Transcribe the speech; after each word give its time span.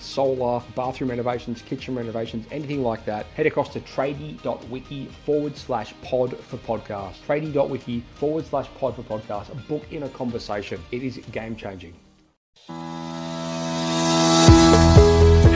solar, 0.00 0.62
bathroom 0.74 1.10
renovations, 1.10 1.62
kitchen 1.62 1.94
renovations, 1.94 2.46
anything 2.50 2.82
like 2.82 3.04
that, 3.04 3.26
head 3.36 3.46
across 3.46 3.72
to 3.74 3.80
tradie.wiki 3.80 5.06
forward 5.24 5.56
slash 5.56 5.94
pod 6.02 6.36
for 6.38 6.56
podcast. 6.58 7.14
Tradie.wiki 7.26 8.02
forward 8.14 8.46
slash 8.46 8.68
pod 8.78 8.96
for 8.96 9.02
podcast. 9.02 9.46
Book 9.68 9.84
in 9.92 10.02
a 10.04 10.08
conversation. 10.08 10.80
It 10.90 11.02
is 11.02 11.18
game 11.30 11.54
changing. 11.54 11.94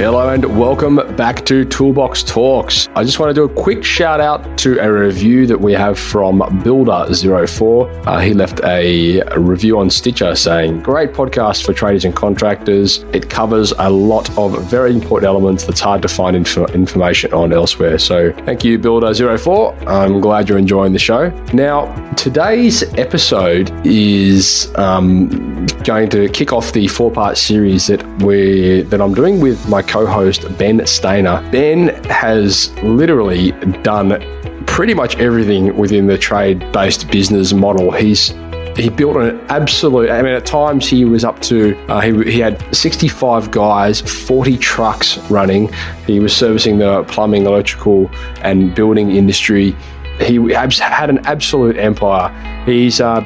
Hello 0.03 0.31
and 0.31 0.59
welcome 0.59 0.97
back 1.15 1.45
to 1.45 1.65
Toolbox 1.65 2.25
Talks. 2.25 2.89
I 2.97 3.05
just 3.05 3.21
want 3.21 3.31
to 3.31 3.35
do 3.35 3.45
a 3.45 3.49
quick 3.49 3.85
shout 3.85 4.21
out 4.21 4.59
to 4.59 4.81
a 4.81 4.93
review 4.93 5.47
that 5.47 5.61
we 5.61 5.75
have 5.75 5.97
from 5.97 6.41
Builder04. 6.41 8.05
Uh, 8.05 8.19
he 8.19 8.35
left 8.35 8.59
a, 8.65 9.23
review 9.39 9.79
on 9.79 9.91
Stitcher 9.91 10.35
saying, 10.35 10.81
Great 10.83 11.13
podcast 11.13 11.65
for 11.65 11.73
traders 11.73 12.05
and 12.05 12.17
contractors. 12.17 13.05
It 13.13 13.31
covers 13.31 13.73
a 13.79 13.89
lot 13.89 14.37
of 14.37 14.69
very 14.69 14.93
important 14.93 15.29
elements 15.29 15.63
that's 15.67 15.79
hard 15.79 16.03
to 16.03 16.09
find 16.09 16.35
info- 16.35 16.67
information 16.73 17.33
on 17.33 17.53
elsewhere. 17.53 17.97
So 18.01 18.33
thank 18.45 18.65
you, 18.65 18.81
Builder04. 18.81 19.87
I'm 19.87 20.21
glad 20.21 20.49
you're 20.49 20.59
enjoying 20.59 20.95
the 20.95 20.99
show. 20.99 21.29
Now, 21.53 21.95
today's 22.15 22.83
episode 22.95 23.71
is 23.87 24.73
um, 24.75 25.67
going 25.85 26.09
to 26.11 26.29
kick 26.29 26.53
off 26.53 26.73
the 26.73 26.89
four 26.89 27.13
part 27.13 27.39
series 27.39 27.87
that 27.87 28.05
we 28.21 28.83
that 28.83 29.01
I'm 29.01 29.15
doing 29.15 29.41
with 29.41 29.69
my 29.69 29.92
co-host 29.93 30.47
Ben 30.57 30.87
Stainer. 30.87 31.47
Ben 31.53 32.03
has 32.05 32.73
literally 32.83 33.53
done 33.83 34.25
pretty 34.67 34.95
much 34.95 35.17
everything 35.19 35.77
within 35.77 36.07
the 36.07 36.17
trade-based 36.17 37.11
business 37.11 37.53
model. 37.53 37.91
He's 37.91 38.33
he 38.75 38.89
built 38.89 39.19
an 39.19 39.39
absolute. 39.51 40.09
I 40.09 40.23
mean, 40.23 40.33
at 40.33 40.47
times 40.47 40.89
he 40.89 41.05
was 41.05 41.25
up 41.25 41.43
to. 41.43 41.77
Uh, 41.89 42.01
he, 42.01 42.33
he 42.33 42.41
had 42.41 42.75
65 42.75 43.51
guys, 43.51 44.01
40 44.01 44.57
trucks 44.57 45.19
running. 45.31 45.71
He 46.07 46.21
was 46.21 46.35
servicing 46.35 46.79
the 46.79 47.03
plumbing, 47.03 47.45
electrical, 47.45 48.09
and 48.41 48.75
building 48.75 49.11
industry. 49.11 49.77
He 50.21 50.37
had 50.55 51.11
an 51.11 51.19
absolute 51.27 51.77
empire. 51.77 52.31
He's 52.65 52.99
uh, 52.99 53.21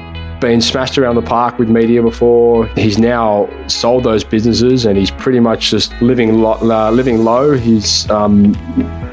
been 0.46 0.60
smashed 0.60 0.96
around 0.96 1.16
the 1.16 1.22
park 1.22 1.58
with 1.58 1.68
media 1.68 2.00
before. 2.00 2.66
He's 2.68 2.98
now 2.98 3.48
sold 3.66 4.04
those 4.04 4.22
businesses 4.22 4.86
and 4.86 4.96
he's 4.96 5.10
pretty 5.10 5.40
much 5.40 5.70
just 5.70 5.92
living 6.00 6.40
lo- 6.40 6.58
uh, 6.62 6.90
living 6.92 7.24
low. 7.24 7.56
He's 7.56 8.08
um, 8.10 8.54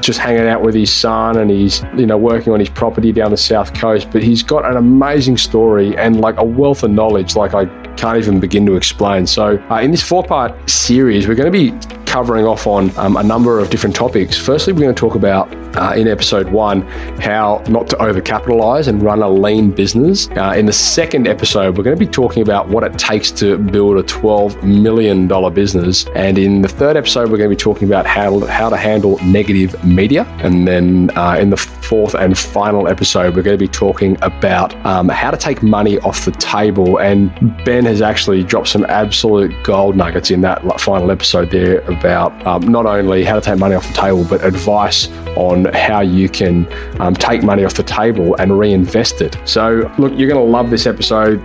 just 0.00 0.20
hanging 0.20 0.46
out 0.46 0.62
with 0.62 0.76
his 0.76 0.92
son 0.92 1.38
and 1.38 1.50
he's 1.50 1.82
you 1.96 2.06
know 2.06 2.16
working 2.16 2.52
on 2.52 2.60
his 2.60 2.68
property 2.68 3.10
down 3.10 3.32
the 3.32 3.36
south 3.36 3.74
coast. 3.74 4.10
But 4.12 4.22
he's 4.22 4.44
got 4.44 4.64
an 4.64 4.76
amazing 4.76 5.36
story 5.36 5.96
and 5.96 6.20
like 6.20 6.38
a 6.38 6.44
wealth 6.44 6.84
of 6.84 6.92
knowledge 6.92 7.34
like 7.34 7.52
I 7.52 7.66
can't 7.96 8.16
even 8.16 8.38
begin 8.38 8.64
to 8.66 8.76
explain. 8.76 9.26
So 9.26 9.58
uh, 9.70 9.80
in 9.80 9.90
this 9.90 10.02
four 10.02 10.22
part 10.22 10.70
series, 10.70 11.26
we're 11.26 11.34
going 11.34 11.52
to 11.52 11.58
be 11.58 11.93
covering 12.14 12.46
off 12.46 12.68
on 12.68 12.96
um, 12.96 13.16
a 13.16 13.24
number 13.24 13.58
of 13.58 13.70
different 13.70 13.96
topics. 13.96 14.38
Firstly, 14.38 14.72
we're 14.72 14.82
going 14.82 14.94
to 14.94 15.00
talk 15.00 15.16
about 15.16 15.52
uh, 15.76 15.94
in 15.96 16.06
episode 16.06 16.48
one 16.48 16.82
how 17.18 17.60
not 17.68 17.88
to 17.88 17.96
overcapitalize 17.96 18.86
and 18.86 19.02
run 19.02 19.20
a 19.20 19.28
lean 19.28 19.72
business. 19.72 20.28
Uh, 20.30 20.54
in 20.56 20.64
the 20.64 20.72
second 20.72 21.26
episode, 21.26 21.76
we're 21.76 21.82
going 21.82 21.98
to 21.98 22.06
be 22.06 22.08
talking 22.10 22.44
about 22.44 22.68
what 22.68 22.84
it 22.84 22.96
takes 22.96 23.32
to 23.32 23.58
build 23.58 23.96
a 23.96 24.04
$12 24.04 24.62
million 24.62 25.26
business. 25.52 26.06
And 26.14 26.38
in 26.38 26.62
the 26.62 26.68
third 26.68 26.96
episode, 26.96 27.32
we're 27.32 27.38
going 27.38 27.50
to 27.50 27.56
be 27.56 27.60
talking 27.60 27.88
about 27.88 28.06
how, 28.06 28.46
how 28.46 28.68
to 28.68 28.76
handle 28.76 29.18
negative 29.24 29.84
media. 29.84 30.22
And 30.38 30.68
then 30.68 31.10
uh, 31.16 31.38
in 31.40 31.50
the 31.50 31.56
fourth 31.84 32.14
and 32.14 32.36
final 32.36 32.88
episode, 32.88 33.36
we're 33.36 33.42
going 33.42 33.58
to 33.58 33.64
be 33.64 33.68
talking 33.68 34.16
about 34.22 34.74
um, 34.86 35.08
how 35.08 35.30
to 35.30 35.36
take 35.36 35.62
money 35.62 35.98
off 36.00 36.24
the 36.24 36.32
table. 36.32 36.98
And 36.98 37.30
Ben 37.64 37.84
has 37.84 38.02
actually 38.02 38.42
dropped 38.42 38.68
some 38.68 38.84
absolute 38.86 39.52
gold 39.62 39.96
nuggets 39.96 40.30
in 40.30 40.40
that 40.42 40.80
final 40.80 41.10
episode 41.10 41.50
there 41.50 41.80
about 41.82 42.46
um, 42.46 42.62
not 42.62 42.86
only 42.86 43.24
how 43.24 43.34
to 43.36 43.40
take 43.40 43.58
money 43.58 43.74
off 43.74 43.86
the 43.86 43.94
table, 43.94 44.24
but 44.24 44.44
advice 44.44 45.08
on 45.36 45.66
how 45.66 46.00
you 46.00 46.28
can 46.28 46.66
um, 47.00 47.14
take 47.14 47.42
money 47.42 47.64
off 47.64 47.74
the 47.74 47.82
table 47.82 48.34
and 48.36 48.58
reinvest 48.58 49.20
it. 49.20 49.36
So, 49.44 49.92
look, 49.98 50.12
you're 50.16 50.28
going 50.28 50.44
to 50.44 50.50
love 50.50 50.70
this 50.70 50.86
episode. 50.86 51.40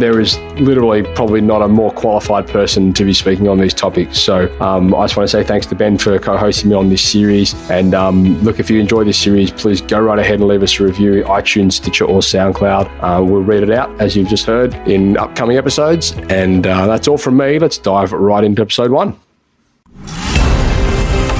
There 0.00 0.20
is 0.20 0.38
literally 0.58 1.02
probably 1.14 1.40
not 1.40 1.62
a 1.62 1.68
more 1.68 1.90
qualified 1.92 2.46
person 2.46 2.92
to 2.94 3.04
be 3.04 3.14
speaking 3.14 3.48
on 3.48 3.58
these 3.58 3.74
topics. 3.74 4.18
So, 4.18 4.54
um, 4.60 4.94
I 4.94 5.04
just 5.04 5.16
want 5.16 5.28
to 5.28 5.36
say 5.36 5.44
thanks 5.44 5.66
to 5.66 5.74
Ben 5.74 5.98
for 5.98 6.18
co 6.18 6.36
hosting 6.36 6.70
me 6.70 6.76
on 6.76 6.88
this 6.88 7.02
series. 7.02 7.54
And 7.70 7.94
um, 7.94 8.40
look, 8.42 8.60
if 8.60 8.70
you 8.70 8.80
enjoy 8.80 9.04
this 9.04 9.18
series, 9.18 9.50
please 9.50 9.80
go 9.80 10.00
right 10.00 10.18
ahead 10.18 10.40
and 10.40 10.48
leave 10.48 10.62
us 10.62 10.78
a 10.80 10.84
review, 10.84 11.24
iTunes, 11.24 11.72
Stitcher, 11.72 12.04
or 12.04 12.20
SoundCloud. 12.20 12.86
Uh, 13.00 13.22
we'll 13.22 13.42
read 13.42 13.62
it 13.62 13.70
out, 13.70 14.00
as 14.00 14.16
you've 14.16 14.28
just 14.28 14.46
heard, 14.46 14.74
in 14.88 15.16
upcoming 15.16 15.56
episodes. 15.56 16.12
And 16.28 16.66
uh, 16.66 16.86
that's 16.86 17.08
all 17.08 17.18
from 17.18 17.36
me. 17.36 17.58
Let's 17.58 17.78
dive 17.78 18.12
right 18.12 18.44
into 18.44 18.62
episode 18.62 18.90
one 18.90 19.18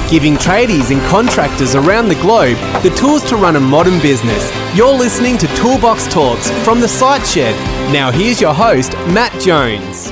giving 0.09 0.35
tradies 0.35 0.91
and 0.91 1.01
contractors 1.09 1.73
around 1.75 2.09
the 2.09 2.15
globe 2.15 2.57
the 2.83 2.89
tools 2.91 3.27
to 3.29 3.35
run 3.35 3.55
a 3.55 3.59
modern 3.59 3.99
business. 4.01 4.51
You're 4.75 4.93
listening 4.93 5.37
to 5.39 5.47
Toolbox 5.55 6.07
Talks 6.13 6.51
from 6.63 6.79
the 6.79 6.87
Site 6.87 7.25
Shed. 7.25 7.55
Now, 7.91 8.11
here's 8.11 8.39
your 8.39 8.53
host, 8.53 8.93
Matt 9.07 9.31
Jones. 9.41 10.11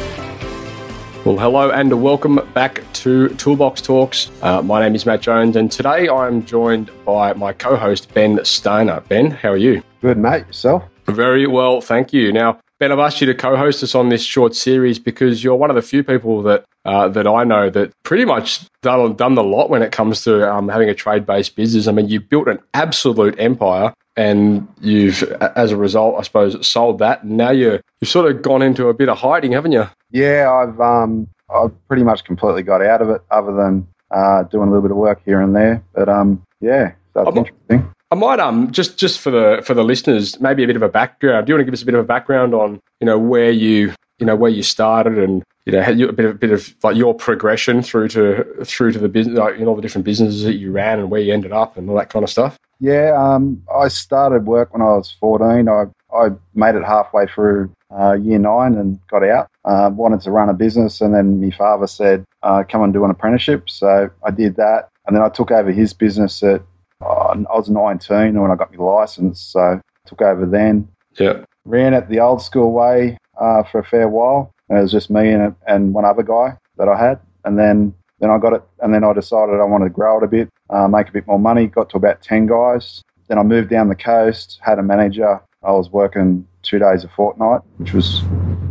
Well, 1.25 1.37
hello 1.37 1.69
and 1.71 2.01
welcome 2.01 2.39
back 2.53 2.83
to 2.93 3.29
Toolbox 3.29 3.81
Talks. 3.81 4.31
Uh, 4.41 4.61
my 4.61 4.81
name 4.81 4.95
is 4.95 5.05
Matt 5.05 5.21
Jones, 5.21 5.55
and 5.55 5.71
today 5.71 6.09
I'm 6.09 6.43
joined 6.43 6.89
by 7.05 7.33
my 7.33 7.53
co 7.53 7.75
host, 7.75 8.13
Ben 8.13 8.43
Stainer. 8.43 9.01
Ben, 9.07 9.31
how 9.31 9.49
are 9.49 9.57
you? 9.57 9.83
Good, 10.01 10.17
mate. 10.17 10.47
Yourself? 10.47 10.83
Very 11.05 11.47
well, 11.47 11.81
thank 11.81 12.11
you. 12.11 12.33
Now, 12.33 12.59
Ben, 12.79 12.91
I've 12.91 12.99
asked 12.99 13.21
you 13.21 13.27
to 13.27 13.35
co-host 13.35 13.83
us 13.83 13.95
on 13.95 14.09
this 14.09 14.23
short 14.23 14.55
series 14.55 14.99
because 14.99 15.43
you're 15.43 15.55
one 15.55 15.69
of 15.69 15.75
the 15.75 15.81
few 15.81 16.03
people 16.03 16.41
that 16.43 16.65
uh, 16.85 17.07
that 17.09 17.27
I 17.27 17.43
know 17.43 17.69
that 17.69 17.93
pretty 18.03 18.25
much 18.25 18.61
done 18.81 19.15
done 19.15 19.35
the 19.35 19.43
lot 19.43 19.69
when 19.69 19.81
it 19.81 19.91
comes 19.91 20.23
to 20.23 20.51
um, 20.51 20.67
having 20.69 20.89
a 20.89 20.95
trade-based 20.95 21.55
business. 21.55 21.87
I 21.87 21.91
mean, 21.91 22.09
you've 22.09 22.27
built 22.27 22.47
an 22.47 22.59
absolute 22.73 23.39
empire, 23.39 23.93
and 24.17 24.67
you've, 24.81 25.23
as 25.55 25.71
a 25.71 25.77
result, 25.77 26.15
I 26.19 26.23
suppose, 26.23 26.67
sold 26.67 26.99
that. 26.99 27.23
And 27.23 27.37
now 27.37 27.51
you're 27.51 27.79
you've 28.01 28.09
sort 28.09 28.29
of 28.29 28.41
gone 28.41 28.61
into 28.61 28.89
a 28.89 28.93
bit 28.93 29.07
of 29.07 29.19
hiding, 29.19 29.53
haven't 29.53 29.71
you? 29.71 29.87
Yeah, 30.11 30.51
I've 30.51 30.79
um, 30.81 31.27
I've 31.53 31.71
pretty 31.87 32.03
much 32.03 32.23
completely 32.25 32.63
got 32.63 32.81
out 32.81 33.01
of 33.01 33.09
it, 33.09 33.21
other 33.31 33.53
than 33.53 33.87
uh, 34.11 34.43
doing 34.43 34.67
a 34.67 34.71
little 34.71 34.81
bit 34.81 34.91
of 34.91 34.97
work 34.97 35.21
here 35.25 35.41
and 35.41 35.55
there. 35.55 35.83
But 35.93 36.09
um, 36.09 36.43
yeah, 36.59 36.93
that's 37.13 37.35
interesting. 37.35 37.91
I 38.13 38.15
might 38.15 38.39
um 38.39 38.69
just 38.69 38.99
just 38.99 39.19
for 39.19 39.31
the 39.31 39.63
for 39.65 39.73
the 39.73 39.83
listeners, 39.83 40.39
maybe 40.39 40.63
a 40.63 40.67
bit 40.67 40.75
of 40.75 40.83
a 40.83 40.87
background. 40.87 41.47
Do 41.47 41.49
you 41.49 41.55
want 41.55 41.61
to 41.61 41.65
give 41.65 41.73
us 41.73 41.81
a 41.81 41.85
bit 41.87 41.95
of 41.95 42.01
a 42.01 42.07
background 42.07 42.53
on 42.53 42.79
you 42.99 43.07
know 43.07 43.17
where 43.17 43.49
you 43.49 43.91
you 44.19 44.27
know 44.27 44.35
where 44.35 44.51
you 44.51 44.61
started 44.61 45.17
and 45.17 45.41
you 45.65 45.71
know 45.71 45.81
a 45.81 46.13
bit 46.13 46.25
of 46.25 46.35
a 46.35 46.37
bit 46.37 46.51
of 46.51 46.75
like 46.83 46.95
your 46.95 47.15
progression 47.15 47.81
through 47.81 48.09
to 48.09 48.65
through 48.65 48.91
to 48.91 48.99
the 48.99 49.09
business, 49.09 49.39
like, 49.39 49.57
you 49.57 49.65
know 49.65 49.69
all 49.69 49.75
the 49.75 49.81
different 49.81 50.05
businesses 50.05 50.43
that 50.43 50.57
you 50.57 50.71
ran 50.71 50.99
and 50.99 51.09
where 51.09 51.21
you 51.21 51.33
ended 51.33 51.51
up 51.51 51.75
and 51.75 51.89
all 51.89 51.95
that 51.95 52.11
kind 52.11 52.21
of 52.21 52.29
stuff. 52.29 52.55
Yeah, 52.79 53.13
um, 53.17 53.63
I 53.75 53.87
started 53.87 54.45
work 54.45 54.73
when 54.73 54.83
I 54.83 54.93
was 54.97 55.09
fourteen. 55.09 55.67
I 55.67 55.85
I 56.15 56.29
made 56.53 56.75
it 56.75 56.83
halfway 56.83 57.25
through 57.25 57.71
uh, 57.89 58.13
year 58.13 58.37
nine 58.37 58.75
and 58.75 58.99
got 59.07 59.23
out. 59.23 59.49
Uh, 59.65 59.89
wanted 59.91 60.21
to 60.21 60.29
run 60.29 60.49
a 60.49 60.53
business, 60.53 61.01
and 61.01 61.15
then 61.15 61.41
my 61.41 61.49
father 61.49 61.87
said, 61.87 62.25
uh, 62.43 62.63
"Come 62.69 62.83
and 62.83 62.93
do 62.93 63.03
an 63.05 63.09
apprenticeship." 63.09 63.71
So 63.71 64.11
I 64.23 64.29
did 64.29 64.55
that, 64.57 64.89
and 65.07 65.15
then 65.15 65.23
I 65.23 65.29
took 65.29 65.49
over 65.49 65.71
his 65.71 65.93
business 65.93 66.43
at 66.43 66.61
I 67.03 67.55
was 67.57 67.69
19 67.69 68.39
when 68.39 68.51
I 68.51 68.55
got 68.55 68.73
my 68.73 68.83
license, 68.83 69.41
so 69.41 69.81
took 70.05 70.21
over 70.21 70.45
then. 70.45 70.87
Yeah. 71.19 71.45
Ran 71.65 71.93
it 71.93 72.09
the 72.09 72.19
old 72.19 72.41
school 72.41 72.71
way 72.71 73.17
uh, 73.39 73.63
for 73.63 73.79
a 73.79 73.83
fair 73.83 74.09
while. 74.09 74.53
it 74.69 74.81
was 74.81 74.91
just 74.91 75.09
me 75.09 75.31
and, 75.31 75.55
and 75.67 75.93
one 75.93 76.05
other 76.05 76.23
guy 76.23 76.57
that 76.77 76.87
I 76.87 76.97
had. 76.97 77.19
And 77.45 77.57
then, 77.57 77.93
then 78.19 78.29
I 78.29 78.37
got 78.37 78.53
it, 78.53 78.63
and 78.81 78.93
then 78.93 79.03
I 79.03 79.13
decided 79.13 79.59
I 79.59 79.65
wanted 79.65 79.85
to 79.85 79.91
grow 79.91 80.17
it 80.17 80.23
a 80.23 80.27
bit, 80.27 80.49
uh, 80.69 80.87
make 80.87 81.09
a 81.09 81.11
bit 81.11 81.27
more 81.27 81.39
money. 81.39 81.67
Got 81.67 81.89
to 81.91 81.97
about 81.97 82.21
10 82.21 82.47
guys. 82.47 83.01
Then 83.27 83.37
I 83.37 83.43
moved 83.43 83.69
down 83.69 83.89
the 83.89 83.95
coast, 83.95 84.59
had 84.61 84.79
a 84.79 84.83
manager. 84.83 85.41
I 85.63 85.71
was 85.71 85.89
working 85.89 86.47
two 86.61 86.79
days 86.79 87.03
a 87.03 87.09
fortnight, 87.09 87.61
which 87.77 87.93
was 87.93 88.21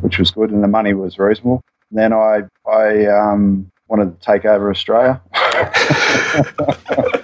which 0.02 0.18
was 0.18 0.30
good, 0.30 0.50
and 0.50 0.62
the 0.62 0.68
money 0.68 0.92
was 0.92 1.18
reasonable. 1.18 1.62
Then 1.90 2.12
I 2.12 2.42
I 2.70 3.06
um, 3.06 3.70
wanted 3.88 4.20
to 4.20 4.26
take 4.26 4.44
over 4.44 4.70
Australia. 4.70 5.22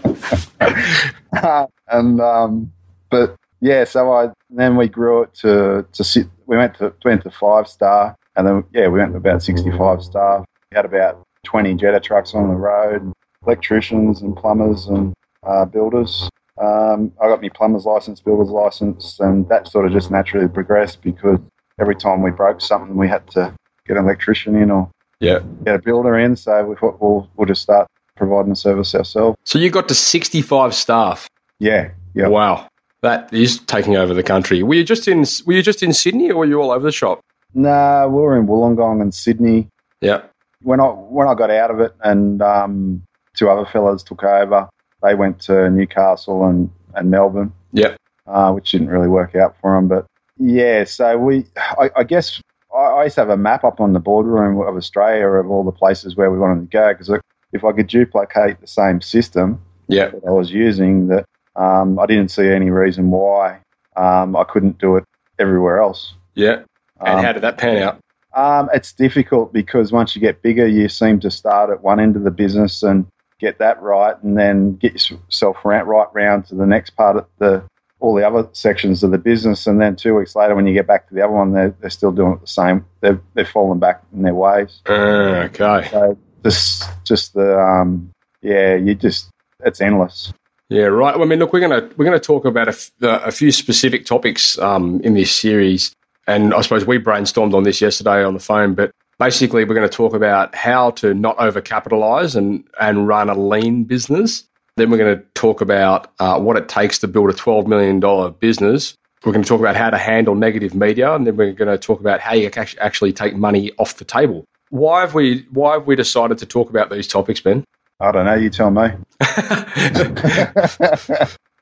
and 1.88 2.20
um, 2.20 2.72
but 3.10 3.36
yeah, 3.60 3.84
so 3.84 4.12
I 4.12 4.30
then 4.50 4.76
we 4.76 4.88
grew 4.88 5.22
it 5.22 5.34
to 5.34 5.86
to 5.92 6.04
sit. 6.04 6.26
We 6.46 6.56
went 6.56 6.74
to 6.78 6.92
went 7.04 7.22
to 7.24 7.30
five 7.30 7.68
star, 7.68 8.16
and 8.36 8.46
then 8.46 8.64
yeah, 8.72 8.88
we 8.88 8.98
went 8.98 9.12
to 9.12 9.18
about 9.18 9.42
sixty 9.42 9.70
five 9.70 10.02
star. 10.02 10.44
We 10.70 10.76
had 10.76 10.84
about 10.84 11.22
20 11.44 11.74
Jetta 11.76 11.98
trucks 11.98 12.34
on 12.34 12.48
the 12.48 12.54
road, 12.54 13.10
electricians 13.46 14.20
and 14.20 14.36
plumbers 14.36 14.86
and 14.86 15.14
uh, 15.46 15.64
builders. 15.64 16.28
Um, 16.60 17.10
I 17.22 17.28
got 17.28 17.40
my 17.40 17.48
plumber's 17.48 17.86
license, 17.86 18.20
builder's 18.20 18.50
license, 18.50 19.18
and 19.20 19.48
that 19.48 19.66
sort 19.68 19.86
of 19.86 19.92
just 19.92 20.10
naturally 20.10 20.48
progressed 20.48 21.00
because 21.00 21.38
every 21.80 21.94
time 21.96 22.20
we 22.22 22.30
broke 22.32 22.60
something, 22.60 22.96
we 22.96 23.08
had 23.08 23.26
to 23.30 23.54
get 23.86 23.96
an 23.96 24.04
electrician 24.04 24.56
in 24.56 24.70
or 24.70 24.90
Yeah. 25.20 25.38
get 25.64 25.76
a 25.76 25.78
builder 25.78 26.18
in. 26.18 26.36
So 26.36 26.64
we 26.66 26.76
thought 26.76 27.00
we'll, 27.00 27.30
we'll 27.36 27.46
just 27.46 27.62
start 27.62 27.86
providing 28.18 28.50
the 28.50 28.56
service 28.56 28.94
ourselves. 28.94 29.38
So 29.44 29.58
you 29.58 29.70
got 29.70 29.88
to 29.88 29.94
65 29.94 30.74
staff. 30.74 31.28
Yeah, 31.58 31.90
yeah. 32.14 32.28
Wow. 32.28 32.68
That 33.00 33.32
is 33.32 33.58
taking 33.60 33.96
over 33.96 34.12
the 34.12 34.22
country. 34.24 34.62
Were 34.62 34.74
you 34.74 34.84
just 34.84 35.06
in 35.08 35.24
were 35.46 35.52
you 35.54 35.62
just 35.62 35.82
in 35.82 35.92
Sydney 35.92 36.30
or 36.30 36.38
were 36.38 36.44
you 36.46 36.60
all 36.60 36.72
over 36.72 36.84
the 36.84 36.92
shop? 36.92 37.20
Nah, 37.54 38.06
we 38.06 38.20
were 38.20 38.36
in 38.36 38.46
Wollongong 38.46 39.00
and 39.00 39.14
Sydney. 39.14 39.68
Yeah. 40.00 40.22
When 40.62 40.80
I 40.80 40.86
when 40.86 41.28
I 41.28 41.34
got 41.34 41.50
out 41.50 41.70
of 41.70 41.80
it, 41.80 41.94
and 42.02 42.42
um, 42.42 43.02
two 43.34 43.48
other 43.48 43.64
fellas 43.64 44.02
took 44.02 44.22
over. 44.24 44.68
They 45.02 45.14
went 45.14 45.40
to 45.42 45.70
Newcastle 45.70 46.44
and, 46.44 46.70
and 46.94 47.10
Melbourne. 47.10 47.52
Yeah. 47.72 47.96
uh, 48.26 48.50
which 48.52 48.72
didn't 48.72 48.88
really 48.88 49.08
work 49.08 49.36
out 49.36 49.54
for 49.60 49.76
them. 49.76 49.88
But 49.88 50.06
yeah, 50.38 50.84
so 50.84 51.16
we, 51.18 51.44
I, 51.56 51.90
I 51.96 52.04
guess 52.04 52.40
I, 52.74 52.78
I 52.78 53.04
used 53.04 53.14
to 53.14 53.20
have 53.20 53.30
a 53.30 53.36
map 53.36 53.62
up 53.62 53.80
on 53.80 53.92
the 53.92 54.00
boardroom 54.00 54.60
of 54.60 54.76
Australia 54.76 55.26
of 55.28 55.50
all 55.50 55.64
the 55.64 55.72
places 55.72 56.16
where 56.16 56.30
we 56.30 56.38
wanted 56.38 56.70
to 56.70 56.76
go 56.76 56.92
because 56.92 57.10
if 57.52 57.64
I 57.64 57.72
could 57.72 57.86
duplicate 57.86 58.60
the 58.60 58.66
same 58.66 59.00
system 59.00 59.60
Yeah. 59.88 60.08
that 60.08 60.22
I 60.26 60.30
was 60.30 60.50
using, 60.52 61.08
that 61.08 61.24
um, 61.56 61.98
I 61.98 62.06
didn't 62.06 62.30
see 62.30 62.46
any 62.48 62.70
reason 62.70 63.10
why 63.10 63.60
um, 63.96 64.36
I 64.36 64.44
couldn't 64.44 64.78
do 64.78 64.96
it 64.96 65.04
everywhere 65.38 65.80
else. 65.80 66.14
Yeah. 66.34 66.60
And 67.00 67.18
Um, 67.18 67.24
how 67.24 67.32
did 67.32 67.42
that 67.42 67.58
pan 67.58 67.78
out? 67.82 67.98
um, 68.34 68.68
it's 68.72 68.92
difficult 68.92 69.52
because 69.52 69.90
once 69.92 70.14
you 70.14 70.20
get 70.20 70.42
bigger, 70.42 70.66
you 70.66 70.88
seem 70.88 71.18
to 71.20 71.30
start 71.30 71.70
at 71.70 71.82
one 71.82 71.98
end 72.00 72.14
of 72.16 72.22
the 72.24 72.30
business 72.30 72.82
and 72.82 73.06
get 73.40 73.58
that 73.58 73.80
right, 73.80 74.16
and 74.22 74.36
then 74.36 74.74
get 74.76 74.92
yourself 75.10 75.64
right, 75.64 75.86
right 75.86 76.08
round 76.12 76.44
to 76.46 76.54
the 76.56 76.66
next 76.66 76.90
part 76.90 77.16
of 77.16 77.26
the 77.38 77.62
all 78.00 78.14
the 78.14 78.24
other 78.24 78.48
sections 78.52 79.02
of 79.02 79.10
the 79.10 79.18
business, 79.18 79.66
and 79.66 79.80
then 79.80 79.96
two 79.96 80.14
weeks 80.14 80.36
later, 80.36 80.54
when 80.54 80.66
you 80.68 80.72
get 80.74 80.86
back 80.86 81.08
to 81.08 81.14
the 81.14 81.20
other 81.20 81.32
one, 81.32 81.52
they're, 81.52 81.74
they're 81.80 81.90
still 81.90 82.12
doing 82.12 82.34
it 82.34 82.40
the 82.40 82.46
same. 82.46 82.84
They've 83.00 83.18
they've 83.34 83.48
fallen 83.48 83.78
back 83.80 84.02
in 84.12 84.22
their 84.22 84.34
ways. 84.34 84.80
Uh, 84.88 85.48
okay. 85.50 85.88
So 85.90 86.16
just 86.48 86.88
just 87.04 87.34
the 87.34 87.58
um, 87.58 88.10
yeah, 88.42 88.74
you 88.74 88.94
just 88.94 89.28
it's 89.60 89.80
endless. 89.80 90.32
Yeah, 90.68 90.84
right. 90.84 91.14
Well, 91.14 91.24
I 91.24 91.28
mean, 91.28 91.38
look, 91.38 91.52
we're 91.52 91.60
gonna 91.60 91.90
we're 91.96 92.04
gonna 92.04 92.20
talk 92.20 92.44
about 92.44 92.68
a, 93.02 93.32
few 93.32 93.52
specific 93.52 94.06
topics 94.06 94.58
um, 94.58 95.00
in 95.02 95.14
this 95.14 95.32
series, 95.32 95.92
and 96.26 96.54
I 96.54 96.60
suppose 96.62 96.86
we 96.86 96.98
brainstormed 96.98 97.54
on 97.54 97.62
this 97.64 97.80
yesterday 97.80 98.24
on 98.24 98.34
the 98.34 98.40
phone. 98.40 98.74
But 98.74 98.92
basically, 99.18 99.64
we're 99.64 99.74
going 99.74 99.88
to 99.88 99.94
talk 99.94 100.14
about 100.14 100.54
how 100.54 100.90
to 100.92 101.14
not 101.14 101.36
overcapitalize 101.38 102.36
and 102.36 102.64
and 102.80 103.06
run 103.06 103.28
a 103.28 103.34
lean 103.34 103.84
business. 103.84 104.44
Then 104.76 104.90
we're 104.90 104.98
going 104.98 105.18
to 105.18 105.24
talk 105.34 105.60
about 105.60 106.12
uh, 106.20 106.38
what 106.38 106.56
it 106.56 106.68
takes 106.68 106.98
to 107.00 107.08
build 107.08 107.30
a 107.30 107.34
twelve 107.34 107.66
million 107.66 108.00
dollar 108.00 108.30
business. 108.30 108.94
We're 109.24 109.32
going 109.32 109.42
to 109.42 109.48
talk 109.48 109.60
about 109.60 109.74
how 109.74 109.90
to 109.90 109.98
handle 109.98 110.34
negative 110.34 110.74
media, 110.74 111.14
and 111.14 111.26
then 111.26 111.36
we're 111.36 111.52
going 111.52 111.70
to 111.70 111.78
talk 111.78 112.00
about 112.00 112.20
how 112.20 112.34
you 112.34 112.48
can 112.50 112.68
actually 112.78 113.12
take 113.12 113.34
money 113.34 113.72
off 113.78 113.96
the 113.96 114.04
table. 114.04 114.44
Why 114.70 115.00
have 115.00 115.14
we 115.14 115.46
Why 115.50 115.74
have 115.74 115.86
we 115.86 115.96
decided 115.96 116.38
to 116.38 116.46
talk 116.46 116.70
about 116.70 116.90
these 116.90 117.08
topics, 117.08 117.40
Ben? 117.40 117.64
I 118.00 118.12
don't 118.12 118.26
know. 118.26 118.34
You 118.34 118.50
tell 118.50 118.70
me. 118.70 118.80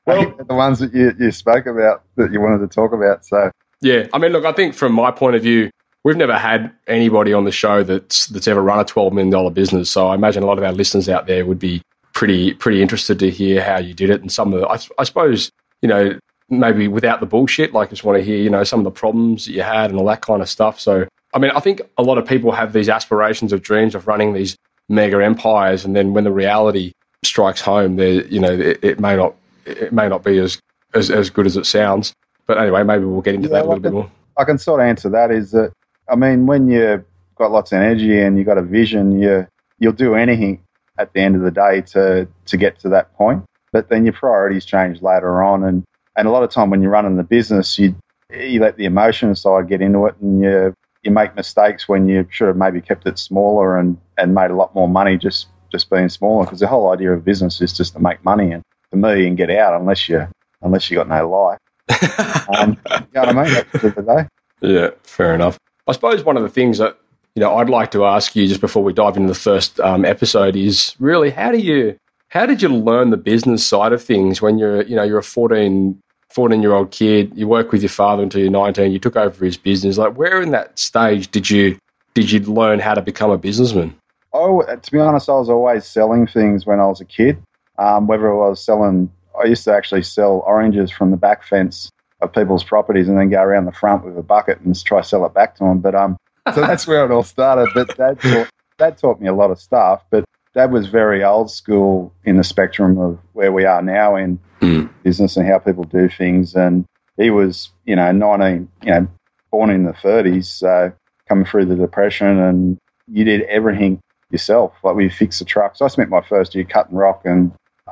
well, 0.05 0.33
the 0.37 0.45
ones 0.49 0.79
that 0.79 0.93
you, 0.93 1.13
you 1.19 1.31
spoke 1.31 1.65
about 1.65 2.03
that 2.15 2.31
you 2.31 2.39
wanted 2.39 2.59
to 2.59 2.73
talk 2.73 2.93
about. 2.93 3.25
So 3.25 3.51
Yeah, 3.81 4.07
I 4.13 4.19
mean, 4.19 4.31
look, 4.31 4.45
I 4.45 4.51
think 4.51 4.73
from 4.75 4.93
my 4.93 5.11
point 5.11 5.35
of 5.35 5.41
view, 5.41 5.71
we've 6.03 6.17
never 6.17 6.37
had 6.37 6.71
anybody 6.87 7.33
on 7.33 7.45
the 7.45 7.51
show 7.51 7.83
that's 7.83 8.27
that's 8.27 8.47
ever 8.47 8.61
run 8.61 8.79
a 8.79 8.85
twelve 8.85 9.13
million 9.13 9.31
dollar 9.31 9.51
business. 9.51 9.89
So 9.89 10.07
I 10.07 10.15
imagine 10.15 10.43
a 10.43 10.45
lot 10.45 10.57
of 10.57 10.63
our 10.63 10.73
listeners 10.73 11.09
out 11.09 11.27
there 11.27 11.45
would 11.45 11.59
be 11.59 11.81
pretty 12.13 12.53
pretty 12.53 12.81
interested 12.81 13.19
to 13.19 13.29
hear 13.29 13.63
how 13.63 13.77
you 13.77 13.93
did 13.93 14.09
it 14.09 14.21
and 14.21 14.31
some 14.31 14.53
of 14.53 14.59
the. 14.59 14.67
I, 14.67 14.79
I 14.99 15.03
suppose 15.03 15.51
you 15.81 15.89
know 15.89 16.19
maybe 16.49 16.87
without 16.87 17.19
the 17.19 17.25
bullshit, 17.25 17.73
like 17.73 17.89
just 17.89 18.03
want 18.03 18.17
to 18.17 18.23
hear 18.23 18.37
you 18.37 18.49
know 18.49 18.63
some 18.63 18.79
of 18.79 18.83
the 18.85 18.91
problems 18.91 19.45
that 19.45 19.53
you 19.53 19.61
had 19.61 19.89
and 19.89 19.99
all 19.99 20.05
that 20.05 20.21
kind 20.21 20.41
of 20.41 20.49
stuff. 20.49 20.79
So 20.79 21.07
I 21.37 21.39
mean, 21.39 21.51
I 21.51 21.59
think 21.59 21.83
a 21.99 22.01
lot 22.01 22.17
of 22.17 22.25
people 22.25 22.51
have 22.53 22.73
these 22.73 22.89
aspirations 22.89 23.53
of 23.53 23.61
dreams 23.61 23.93
of 23.93 24.07
running 24.07 24.33
these 24.33 24.57
mega 24.89 25.23
empires, 25.23 25.85
and 25.85 25.95
then 25.95 26.13
when 26.13 26.23
the 26.23 26.31
reality 26.31 26.93
strikes 27.23 27.61
home, 27.61 27.95
there 27.95 28.25
you 28.25 28.39
know 28.39 28.51
it, 28.51 28.79
it 28.81 28.99
may 28.99 29.15
not 29.15 29.35
it 29.63 29.93
may 29.93 30.09
not 30.09 30.23
be 30.23 30.39
as, 30.39 30.59
as 30.95 31.11
as 31.11 31.29
good 31.29 31.45
as 31.45 31.55
it 31.55 31.67
sounds. 31.67 32.11
But 32.47 32.57
anyway, 32.57 32.81
maybe 32.81 33.05
we'll 33.05 33.21
get 33.21 33.35
into 33.35 33.49
Yeah, 33.49 33.53
that 33.53 33.65
a 33.65 33.69
little 33.69 33.73
like 33.73 33.81
bit 33.83 33.93
more. 33.93 34.11
I 34.35 34.45
can 34.45 34.57
sort 34.57 34.79
of 34.79 34.87
answer 34.87 35.09
that 35.09 35.29
is 35.29 35.51
that 35.51 35.73
I 36.09 36.15
mean 36.15 36.47
when 36.47 36.69
you've 36.69 37.05
got 37.35 37.51
lots 37.51 37.71
of 37.71 37.81
energy 37.81 38.19
and 38.19 38.35
you've 38.35 38.47
got 38.47 38.57
a 38.57 38.63
vision, 38.63 39.21
you 39.21 39.45
you'll 39.77 39.93
do 39.93 40.15
anything 40.15 40.63
at 40.97 41.13
the 41.13 41.19
end 41.19 41.35
of 41.35 41.43
the 41.43 41.51
day 41.51 41.81
to 41.93 42.27
to 42.47 42.57
get 42.57 42.79
to 42.79 42.89
that 42.89 43.15
point. 43.15 43.43
But 43.71 43.89
then 43.89 44.05
your 44.05 44.13
priorities 44.13 44.65
change 44.65 45.03
later 45.03 45.43
on, 45.43 45.63
and 45.63 45.83
and 46.15 46.27
a 46.27 46.31
lot 46.31 46.41
of 46.41 46.49
time 46.49 46.71
when 46.71 46.81
you're 46.81 46.89
running 46.89 47.15
the 47.15 47.23
business, 47.23 47.77
you 47.77 47.93
you 48.35 48.59
let 48.59 48.77
the 48.77 48.85
emotion 48.85 49.35
side 49.35 49.67
get 49.67 49.83
into 49.83 50.07
it, 50.07 50.15
and 50.19 50.41
you 50.41 50.73
you 51.07 51.11
make 51.11 51.35
mistakes 51.35 51.87
when 51.87 52.07
you 52.07 52.27
should 52.29 52.47
have 52.47 52.57
maybe 52.57 52.81
kept 52.81 53.07
it 53.07 53.17
smaller 53.17 53.77
and 53.77 53.97
and 54.17 54.35
made 54.35 54.51
a 54.51 54.55
lot 54.55 54.75
more 54.75 54.89
money 54.89 55.17
just 55.17 55.47
just 55.71 55.89
being 55.89 56.09
smaller 56.09 56.43
because 56.45 56.59
the 56.59 56.67
whole 56.67 56.91
idea 56.91 57.11
of 57.13 57.23
business 57.23 57.61
is 57.61 57.73
just 57.73 57.93
to 57.93 57.99
make 57.99 58.23
money 58.23 58.51
and 58.51 58.61
for 58.89 58.97
me 58.97 59.25
and 59.25 59.37
get 59.37 59.49
out 59.49 59.79
unless 59.79 60.07
you 60.09 60.27
unless 60.61 60.91
you 60.91 60.97
got 60.97 61.07
no 61.07 61.29
life. 61.29 61.59
Um, 62.49 62.77
you 62.89 62.99
know 63.13 63.21
what 63.23 63.29
I 63.29 63.43
mean? 63.43 63.55
At 63.57 63.71
the 63.73 63.83
end 63.83 63.95
the 63.95 64.01
day. 64.03 64.27
Yeah, 64.61 64.89
fair 65.03 65.35
enough. 65.35 65.57
I 65.85 65.91
suppose 65.91 66.23
one 66.23 66.37
of 66.37 66.43
the 66.43 66.49
things 66.49 66.77
that 66.77 66.97
you 67.35 67.41
know 67.41 67.57
I'd 67.57 67.69
like 67.69 67.91
to 67.91 68.05
ask 68.05 68.37
you 68.37 68.47
just 68.47 68.61
before 68.61 68.83
we 68.85 68.93
dive 68.93 69.17
into 69.17 69.27
the 69.27 69.37
first 69.37 69.81
um, 69.81 70.05
episode 70.05 70.55
is 70.55 70.95
really 70.97 71.31
how 71.31 71.51
do 71.51 71.57
you 71.57 71.97
how 72.29 72.45
did 72.45 72.61
you 72.61 72.69
learn 72.69 73.09
the 73.09 73.17
business 73.17 73.65
side 73.65 73.91
of 73.91 74.01
things 74.01 74.41
when 74.41 74.57
you're 74.57 74.81
you 74.83 74.95
know 74.95 75.03
you're 75.03 75.19
a 75.19 75.23
14 75.23 75.99
14 76.37 76.61
year 76.61 76.73
old 76.73 76.91
kid 76.91 77.31
you 77.35 77.47
work 77.47 77.71
with 77.71 77.81
your 77.81 77.89
father 77.89 78.21
until 78.21 78.41
you're 78.41 78.51
19 78.51 78.91
you 78.91 78.99
took 78.99 79.15
over 79.15 79.43
his 79.43 79.57
business 79.57 79.97
like 79.97 80.13
where 80.13 80.39
in 80.39 80.51
that 80.51 80.77
stage 80.77 81.31
did 81.31 81.49
you 81.49 81.79
did 82.13 82.29
you 82.29 82.39
learn 82.41 82.79
how 82.79 82.93
to 82.93 83.01
become 83.01 83.31
a 83.31 83.37
businessman 83.39 83.95
Oh, 84.33 84.61
to 84.61 84.91
be 84.91 84.99
honest, 84.99 85.29
I 85.29 85.33
was 85.33 85.49
always 85.49 85.85
selling 85.85 86.27
things 86.27 86.65
when 86.65 86.79
I 86.79 86.85
was 86.85 87.01
a 87.01 87.05
kid. 87.05 87.41
Um, 87.79 88.05
whether 88.05 88.31
I 88.31 88.49
was 88.49 88.63
selling, 88.63 89.11
I 89.41 89.47
used 89.47 89.63
to 89.63 89.73
actually 89.73 90.03
sell 90.03 90.43
oranges 90.45 90.91
from 90.91 91.09
the 91.09 91.17
back 91.17 91.43
fence 91.43 91.89
of 92.21 92.33
people's 92.33 92.63
properties 92.63 93.07
and 93.07 93.17
then 93.17 93.29
go 93.29 93.41
around 93.41 93.65
the 93.65 93.71
front 93.71 94.05
with 94.05 94.17
a 94.17 94.23
bucket 94.23 94.59
and 94.61 94.83
try 94.83 95.01
to 95.01 95.07
sell 95.07 95.25
it 95.25 95.33
back 95.33 95.55
to 95.55 95.63
them. 95.63 95.79
But 95.79 95.95
um, 95.95 96.17
so 96.53 96.61
that's 96.61 96.85
where 96.85 97.03
it 97.03 97.11
all 97.11 97.23
started. 97.23 97.69
But 97.73 97.95
Dad 97.97 98.19
taught, 98.19 98.49
Dad 98.77 98.97
taught 98.97 99.21
me 99.21 99.27
a 99.27 99.33
lot 99.33 99.49
of 99.49 99.59
stuff. 99.59 100.03
But 100.11 100.25
Dad 100.53 100.71
was 100.71 100.87
very 100.87 101.23
old 101.23 101.49
school 101.49 102.13
in 102.23 102.37
the 102.37 102.43
spectrum 102.43 102.97
of 102.99 103.19
where 103.33 103.51
we 103.51 103.65
are 103.65 103.81
now 103.81 104.15
in 104.15 104.39
Mm. 104.61 104.89
business 105.03 105.37
and 105.37 105.47
how 105.47 105.59
people 105.59 105.83
do 105.83 106.09
things. 106.09 106.55
And 106.55 106.85
he 107.17 107.29
was, 107.29 107.69
you 107.85 107.95
know, 107.95 108.11
19, 108.11 108.69
you 108.83 108.91
know, 108.91 109.07
born 109.51 109.69
in 109.69 109.83
the 109.83 109.93
30s, 109.93 110.45
so 110.45 110.91
coming 111.27 111.45
through 111.45 111.65
the 111.65 111.75
depression, 111.75 112.39
and 112.39 112.77
you 113.11 113.23
did 113.23 113.41
everything 113.43 113.99
yourself. 114.31 114.73
Like 114.83 114.95
we 114.95 115.09
fixed 115.09 115.39
the 115.39 115.45
trucks. 115.45 115.81
I 115.81 115.87
spent 115.87 116.09
my 116.09 116.21
first 116.21 116.53
year 116.55 116.63
cutting 116.63 116.95
rock 116.97 117.21
and 117.25 117.51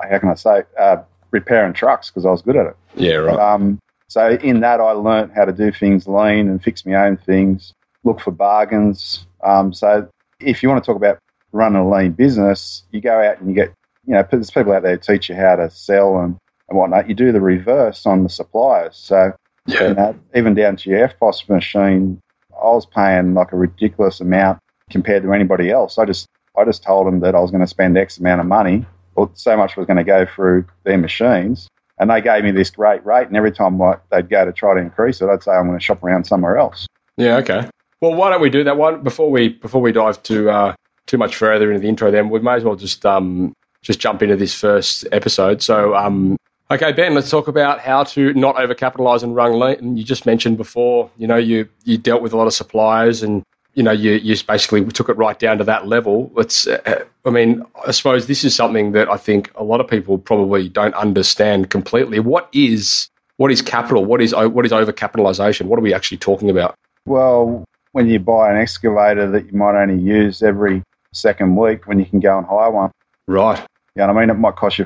how 0.09 0.19
can 0.19 0.29
I 0.29 0.35
say 0.35 0.63
uh, 0.77 0.97
repairing 1.31 1.73
trucks 1.73 2.09
because 2.09 2.25
I 2.25 2.29
was 2.31 2.41
good 2.41 2.55
at 2.55 2.67
it. 2.67 2.77
yeah 2.95 3.15
right 3.15 3.39
Um, 3.39 3.79
so 4.07 4.31
in 4.31 4.59
that, 4.59 4.79
I 4.79 4.91
learnt 4.91 5.33
how 5.33 5.45
to 5.45 5.51
do 5.51 5.71
things 5.71 6.07
lean 6.07 6.49
and 6.49 6.63
fix 6.63 6.85
my 6.85 6.93
own 6.95 7.17
things. 7.17 7.73
Look 8.03 8.19
for 8.21 8.31
bargains. 8.31 9.25
Um, 9.43 9.73
so 9.73 10.07
if 10.39 10.61
you 10.61 10.69
want 10.69 10.83
to 10.83 10.85
talk 10.85 10.97
about 10.97 11.17
running 11.51 11.81
a 11.81 11.89
lean 11.89 12.11
business, 12.11 12.83
you 12.91 13.01
go 13.01 13.21
out 13.21 13.39
and 13.39 13.49
you 13.49 13.55
get 13.55 13.73
you 14.05 14.13
know 14.13 14.25
there's 14.29 14.51
people 14.51 14.73
out 14.73 14.83
there 14.83 14.95
who 14.95 14.99
teach 14.99 15.29
you 15.29 15.35
how 15.35 15.55
to 15.55 15.69
sell 15.69 16.19
and, 16.19 16.37
and 16.69 16.77
whatnot. 16.77 17.07
You 17.07 17.15
do 17.15 17.31
the 17.31 17.41
reverse 17.41 18.05
on 18.05 18.23
the 18.23 18.29
suppliers. 18.29 18.95
So 18.95 19.33
yeah 19.67 19.89
you 19.89 19.93
know, 19.93 20.15
even 20.35 20.53
down 20.53 20.75
to 20.77 20.89
your 20.89 21.07
EFTPOS 21.07 21.49
machine, 21.49 22.19
I 22.53 22.69
was 22.69 22.85
paying 22.85 23.33
like 23.33 23.51
a 23.51 23.57
ridiculous 23.57 24.21
amount 24.21 24.59
compared 24.89 25.23
to 25.23 25.33
anybody 25.33 25.71
else. 25.71 25.97
I 25.97 26.05
just 26.05 26.27
I 26.57 26.63
just 26.63 26.83
told 26.83 27.07
them 27.07 27.19
that 27.19 27.35
I 27.35 27.39
was 27.39 27.51
going 27.51 27.61
to 27.61 27.67
spend 27.67 27.97
X 27.97 28.17
amount 28.17 28.41
of 28.41 28.47
money, 28.47 28.85
or 29.15 29.29
so 29.33 29.57
much 29.57 29.75
was 29.75 29.85
going 29.85 29.97
to 29.97 30.03
go 30.03 30.25
through 30.25 30.65
their 30.83 30.97
machines, 30.97 31.67
and 31.99 32.09
they 32.09 32.21
gave 32.21 32.43
me 32.43 32.51
this 32.51 32.69
great 32.69 33.05
rate. 33.05 33.27
And 33.27 33.35
every 33.35 33.51
time 33.51 33.81
I, 33.81 33.97
they'd 34.11 34.29
go 34.29 34.45
to 34.45 34.53
try 34.53 34.73
to 34.73 34.79
increase 34.79 35.21
it, 35.21 35.27
I'd 35.27 35.43
say 35.43 35.51
I'm 35.51 35.67
going 35.67 35.77
to 35.77 35.83
shop 35.83 36.03
around 36.03 36.25
somewhere 36.25 36.57
else. 36.57 36.87
Yeah, 37.17 37.37
okay. 37.37 37.69
Well, 38.01 38.13
why 38.13 38.29
don't 38.29 38.41
we 38.41 38.49
do 38.49 38.63
that 38.63 38.77
one 38.77 39.03
before 39.03 39.31
we 39.31 39.49
before 39.49 39.81
we 39.81 39.91
dive 39.91 40.21
too 40.23 40.49
uh, 40.49 40.75
too 41.07 41.17
much 41.17 41.35
further 41.35 41.71
into 41.71 41.81
the 41.81 41.89
intro? 41.89 42.11
Then 42.11 42.29
we 42.29 42.39
may 42.39 42.53
as 42.53 42.63
well 42.63 42.75
just 42.75 43.05
um, 43.05 43.53
just 43.81 43.99
jump 43.99 44.21
into 44.21 44.35
this 44.35 44.53
first 44.53 45.07
episode. 45.11 45.61
So, 45.61 45.95
um, 45.95 46.37
okay, 46.71 46.91
Ben, 46.91 47.13
let's 47.13 47.29
talk 47.29 47.47
about 47.47 47.79
how 47.79 48.03
to 48.03 48.33
not 48.33 48.55
overcapitalize 48.55 49.23
and 49.23 49.35
run 49.35 49.59
lean. 49.59 49.77
And 49.79 49.97
you 49.97 50.03
just 50.03 50.25
mentioned 50.25 50.57
before, 50.57 51.09
you 51.17 51.27
know, 51.27 51.37
you 51.37 51.69
you 51.83 51.97
dealt 51.97 52.21
with 52.21 52.33
a 52.33 52.37
lot 52.37 52.47
of 52.47 52.53
suppliers 52.53 53.23
and. 53.23 53.43
You 53.77 53.83
know, 53.83 53.91
you, 53.91 54.13
you 54.13 54.37
basically 54.47 54.85
took 54.85 55.09
it 55.09 55.17
right 55.17 55.37
down 55.37 55.57
to 55.57 55.65
that 55.65 55.85
level. 55.85 56.31
Let's, 56.33 56.65
uh, 56.65 57.03
I 57.25 57.29
mean, 57.29 57.61
I 57.85 57.91
suppose 57.91 58.25
this 58.25 58.45
is 58.45 58.55
something 58.55 58.93
that 58.93 59.09
I 59.09 59.17
think 59.17 59.51
a 59.53 59.65
lot 59.65 59.81
of 59.81 59.87
people 59.89 60.17
probably 60.17 60.69
don't 60.69 60.93
understand 60.93 61.69
completely. 61.69 62.19
What 62.21 62.47
is 62.53 63.09
what 63.35 63.51
is 63.51 63.61
capital? 63.61 64.05
What 64.05 64.21
is 64.21 64.33
what 64.33 64.65
is 64.65 64.71
overcapitalization? 64.71 65.65
What 65.65 65.77
are 65.77 65.81
we 65.81 65.93
actually 65.93 66.19
talking 66.19 66.49
about? 66.49 66.75
Well, 67.05 67.65
when 67.91 68.07
you 68.07 68.17
buy 68.17 68.49
an 68.51 68.57
excavator 68.57 69.29
that 69.31 69.47
you 69.47 69.57
might 69.57 69.75
only 69.75 70.01
use 70.01 70.41
every 70.41 70.81
second 71.11 71.55
week 71.55 71.87
when 71.87 71.99
you 71.99 72.05
can 72.05 72.19
go 72.19 72.37
and 72.37 72.47
hire 72.47 72.71
one. 72.71 72.91
Right. 73.27 73.59
You 73.95 74.05
know 74.05 74.13
I 74.13 74.21
mean? 74.21 74.29
It 74.29 74.35
might 74.35 74.55
cost 74.55 74.77
you 74.77 74.85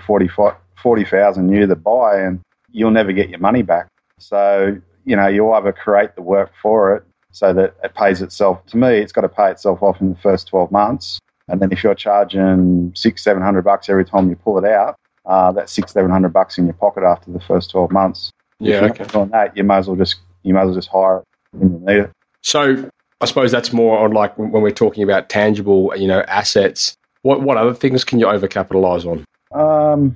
40,000 0.81 1.45
40, 1.45 1.51
new 1.59 1.67
to 1.67 1.75
buy 1.75 2.19
and 2.19 2.39
you'll 2.71 2.91
never 2.91 3.12
get 3.12 3.29
your 3.29 3.39
money 3.39 3.62
back. 3.62 3.88
So, 4.17 4.77
you 5.05 5.15
know, 5.15 5.27
you'll 5.27 5.53
either 5.53 5.71
create 5.71 6.15
the 6.15 6.21
work 6.21 6.51
for 6.62 6.95
it 6.95 7.03
so 7.31 7.53
that 7.53 7.75
it 7.83 7.93
pays 7.95 8.21
itself. 8.21 8.65
To 8.67 8.77
me, 8.77 8.98
it's 8.98 9.12
got 9.12 9.21
to 9.21 9.29
pay 9.29 9.50
itself 9.51 9.81
off 9.81 10.01
in 10.01 10.13
the 10.13 10.19
first 10.19 10.48
12 10.48 10.71
months. 10.71 11.19
And 11.48 11.62
then 11.62 11.71
if 11.71 11.83
you're 11.83 11.95
charging 11.95 12.91
six, 12.95 13.24
700 13.24 13.63
bucks 13.63 13.89
every 13.89 14.05
time 14.05 14.29
you 14.29 14.36
pull 14.36 14.57
it 14.57 14.65
out, 14.65 14.95
uh, 15.25 15.51
that's 15.51 15.71
six, 15.71 15.93
700 15.93 16.29
bucks 16.29 16.57
in 16.57 16.65
your 16.65 16.74
pocket 16.74 17.03
after 17.03 17.31
the 17.31 17.39
first 17.39 17.71
12 17.71 17.91
months. 17.91 18.31
Yeah. 18.59 18.75
If 18.75 18.81
you're 18.81 18.89
Okay. 18.91 19.03
doing 19.05 19.29
that, 19.29 19.55
you 19.57 19.63
might 19.63 19.79
as 19.79 19.88
well 19.88 19.95
just, 19.95 20.17
you 20.43 20.53
might 20.53 20.62
as 20.62 20.67
well 20.67 20.75
just 20.75 20.89
hire 20.89 21.17
it 21.19 21.24
when 21.51 21.71
you 21.74 21.79
need 21.86 21.98
it. 22.03 22.12
So 22.41 22.89
I 23.21 23.25
suppose 23.25 23.51
that's 23.51 23.74
more 23.74 24.00
on 24.00 24.12
like 24.12 24.38
when 24.38 24.51
when 24.51 24.62
we're 24.62 24.71
talking 24.71 25.03
about 25.03 25.29
tangible, 25.29 25.93
you 25.98 26.07
know, 26.07 26.21
assets. 26.21 26.93
What 27.21 27.41
what 27.41 27.57
other 27.57 27.74
things 27.74 28.03
can 28.05 28.19
you 28.19 28.27
overcapitalize 28.27 29.05
on? 29.05 29.25
Um, 29.51 30.15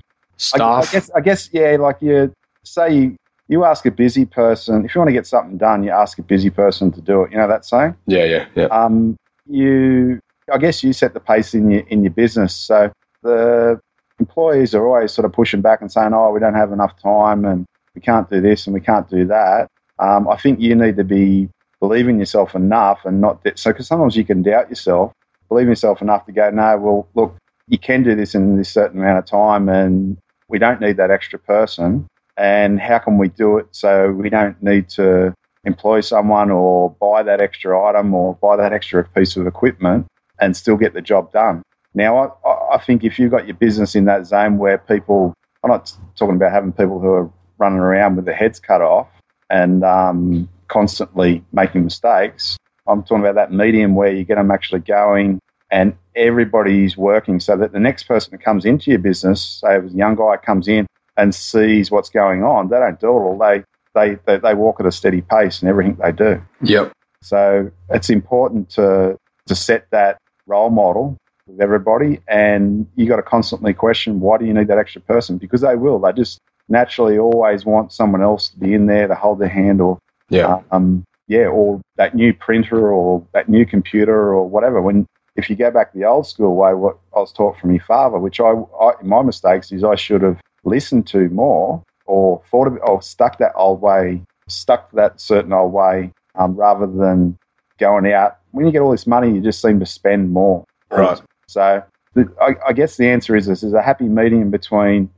I, 0.54 0.90
I 0.90 0.92
guess, 0.92 1.10
I 1.16 1.22
guess, 1.22 1.50
yeah, 1.52 1.78
like 1.80 2.02
you 2.02 2.34
say, 2.63 2.96
you, 2.96 3.16
you 3.48 3.66
ask 3.66 3.86
a 3.86 3.92
busy 3.92 4.25
person, 4.25 4.86
if 4.86 4.96
you 4.96 5.00
want 5.00 5.10
to 5.10 5.13
get 5.13 5.28
something 5.28 5.58
done, 5.58 5.84
you 5.84 5.92
ask 5.92 6.18
a 6.18 6.24
busy 6.24 6.50
person 6.50 6.92
to 6.92 7.02
do 7.02 7.24
it. 7.24 7.32
You 7.32 7.38
know 7.38 7.48
that 7.48 7.66
saying? 7.66 7.96
yeah, 8.08 8.24
yeah, 8.24 8.46
yeah. 8.56 8.66
Um, 8.66 9.18
you, 9.48 10.20
I 10.52 10.58
guess 10.58 10.84
you 10.84 10.94
set 10.94 11.13
the 11.13 11.20
pace 11.20 11.54
in 11.54 11.70
your, 11.70 11.82
in 11.88 12.04
your 12.04 12.12
business. 12.12 12.56
So 12.56 12.92
the 13.22 13.80
employees 14.20 14.74
are 14.74 14.86
always 14.88 15.12
sort 15.12 15.25
of 15.25 15.34
pushing 15.34 15.62
back 15.62 15.82
and 15.82 15.92
saying, 15.92 16.13
oh, 16.13 16.32
we 16.32 16.40
don't 16.40 16.54
have 16.54 16.72
enough 16.72 17.00
time 17.02 17.46
and 17.46 17.66
we 17.96 18.02
can't 18.02 18.30
do 18.30 18.42
this 18.42 18.66
and 18.66 18.74
we 18.74 18.82
can't 18.82 19.10
do 19.10 19.25
that. 19.28 19.68
Um, 20.00 20.28
I 20.28 20.38
think 20.38 20.60
you 20.60 20.75
need 20.75 20.98
to 20.98 21.04
be 21.04 21.50
believing 21.80 22.20
yourself 22.20 22.56
enough 22.56 23.02
and 23.06 23.22
not 23.22 23.44
that. 23.44 23.60
So, 23.60 23.72
because 23.72 23.88
sometimes 23.88 24.16
you 24.16 24.25
can 24.25 24.42
doubt 24.42 24.70
yourself, 24.70 25.12
believe 25.50 25.63
in 25.63 25.72
yourself 25.72 26.02
enough 26.02 26.25
to 26.25 26.32
go, 26.32 26.50
no, 26.50 26.78
well, 26.78 27.08
look, 27.13 27.36
you 27.68 27.78
can 27.78 28.04
do 28.04 28.16
this 28.16 28.36
in 28.36 28.58
this 28.58 28.70
certain 28.70 29.00
amount 29.00 29.20
of 29.20 29.25
time 29.25 29.70
and 29.70 30.18
we 30.54 30.60
don't 30.60 30.80
need 30.80 30.98
that 30.98 31.10
extra 31.10 31.40
person. 31.40 32.08
And 32.38 32.80
how 32.80 33.00
can 33.00 33.18
we 33.18 33.28
do 33.28 33.58
it 33.58 33.68
so 33.72 34.12
we 34.12 34.30
don't 34.30 34.62
need 34.62 34.88
to 34.90 35.34
employ 35.66 36.02
someone 36.02 36.52
or 36.52 36.92
buy 37.02 37.24
that 37.24 37.42
extra 37.42 37.72
item 37.84 38.14
or 38.14 38.36
buy 38.36 38.56
that 38.58 38.72
extra 38.72 39.04
piece 39.04 39.36
of 39.36 39.48
equipment 39.48 40.06
and 40.40 40.56
still 40.56 40.78
get 40.78 40.94
the 40.94 41.02
job 41.02 41.32
done? 41.34 41.64
Now, 41.96 42.38
I- 42.46 42.76
I, 42.76 42.78
think 42.78 43.04
if 43.04 43.18
you've 43.18 43.32
got 43.32 43.48
your 43.48 43.56
business 43.56 43.96
in 43.96 44.06
that 44.06 44.28
zone 44.28 44.60
where 44.60 44.78
people, 44.78 45.34
I'm 45.64 45.72
not 45.72 45.92
talking 46.16 46.36
about 46.36 46.52
having 46.52 46.72
people 46.72 47.00
who 47.00 47.12
are 47.12 47.30
running 47.58 47.80
around 47.80 48.16
with 48.16 48.26
their 48.26 48.36
heads 48.36 48.60
cut 48.60 48.82
off 48.82 49.08
and 49.50 49.84
um, 49.84 50.48
constantly 50.68 51.44
making 51.52 51.84
mistakes. 51.84 52.58
I'm 52.88 53.02
talking 53.02 53.22
about 53.22 53.36
that 53.36 53.52
medium 53.52 53.96
where 53.96 54.12
you 54.12 54.24
get 54.24 54.36
them 54.36 54.52
actually 54.52 54.82
going 54.82 55.40
and 55.72 55.96
everybody's 56.15 56.98
working 56.98 57.39
so 57.39 57.55
that 57.58 57.72
the 57.72 57.79
next 57.79 58.03
person 58.03 58.32
that 58.32 58.43
comes 58.43 58.65
into 58.65 58.89
your 58.91 59.00
business, 59.00 59.62
say 59.62 59.77
if 59.77 59.86
a 59.86 59.88
young 59.89 60.15
guy 60.15 60.38
comes 60.38 60.67
in 60.67 60.86
and 61.17 61.34
sees 61.34 61.91
what's 61.91 62.10
going 62.10 62.43
on, 62.43 62.70
they 62.70 62.77
don't 62.77 63.00
do 63.00 63.08
it 63.08 63.12
all. 63.12 63.38
They, 63.38 63.63
they, 63.96 64.17
they, 64.25 64.38
they 64.38 64.53
walk 64.53 64.79
at 64.79 64.86
a 64.86 64.91
steady 64.91 65.22
pace 65.22 65.62
in 65.62 65.67
everything 65.67 65.96
they 66.01 66.12
do. 66.12 66.41
Yep. 66.62 66.91
So 67.22 67.72
it's 67.89 68.10
important 68.10 68.70
to, 68.72 69.17
to 69.48 69.55
set 69.55 69.88
that 69.91 70.17
role 70.48 70.70
model 70.70 71.17
with 71.48 71.62
everybody. 71.62 72.20
And 72.27 72.88
you 72.96 73.08
got 73.08 73.17
to 73.17 73.24
constantly 73.24 73.74
question 73.74 74.20
why 74.20 74.38
do 74.38 74.46
you 74.46 74.53
need 74.53 74.67
that 74.67 74.77
extra 74.77 75.01
person? 75.01 75.38
Because 75.38 75.62
they 75.62 75.75
will. 75.75 76.00
They 76.00 76.12
just 76.13 76.39
naturally 76.70 77.17
always 77.17 77.65
want 77.65 77.91
someone 77.91 78.22
else 78.24 78.50
to 78.50 78.58
be 78.60 78.74
in 78.74 78.86
there 78.88 79.08
to 79.08 79.15
hold 79.15 79.39
their 79.39 79.50
hand 79.50 79.82
or 79.82 80.00
Yeah. 80.29 80.62
um, 80.72 81.03
yeah, 81.27 81.48
or 81.48 81.82
that 81.96 82.15
new 82.15 82.34
printer 82.34 82.91
or 82.91 83.25
that 83.34 83.48
new 83.48 83.65
computer 83.65 84.34
or 84.34 84.48
whatever. 84.48 84.82
When 84.82 85.08
if 85.36 85.50
you 85.50 85.56
go 85.56 85.72
back 85.72 85.94
the 85.94 86.06
old 86.06 86.28
school 86.28 86.56
way, 86.56 86.74
what 86.74 86.98
I 87.16 87.20
was 87.20 87.32
taught 87.32 87.58
from 87.58 87.72
your 87.72 87.84
father, 87.84 88.18
which 88.20 88.40
I, 88.40 88.54
I 88.80 88.94
my 89.02 89.22
mistakes 89.22 89.72
is 89.72 89.84
I 89.84 89.96
should 89.96 90.22
have 90.22 90.40
listened 90.63 91.08
to 91.08 91.30
more 91.30 91.84
or 92.06 92.42
thought 92.50 92.68
of 92.68 92.78
or 92.84 93.02
stuck 93.02 93.38
that 93.40 93.54
old 93.56 93.82
way, 93.82 94.22
stuck 94.48 94.92
that 94.92 95.20
certain 95.20 95.54
old 95.54 95.74
way, 95.74 96.12
um, 96.36 96.56
rather 96.56 96.86
than 96.86 97.38
going 97.80 98.12
out. 98.12 98.38
When 98.52 98.66
you 98.66 98.72
get 98.72 98.82
all 98.82 98.92
this 98.92 99.08
money, 99.08 99.34
you 99.34 99.42
just 99.42 99.62
seem 99.62 99.80
to 99.80 99.86
spend 99.86 100.32
more. 100.32 100.66
Right. 100.92 101.20
So 101.48 101.84
the, 102.13 102.32
I, 102.40 102.56
I 102.70 102.74
guess 102.74 102.98
the 102.98 103.08
answer 103.08 103.36
is 103.36 103.48
this 103.48 103.63
is 103.63 103.74
a 103.74 103.82
happy 103.82 104.06
medium 104.06 104.52
between 104.52 105.10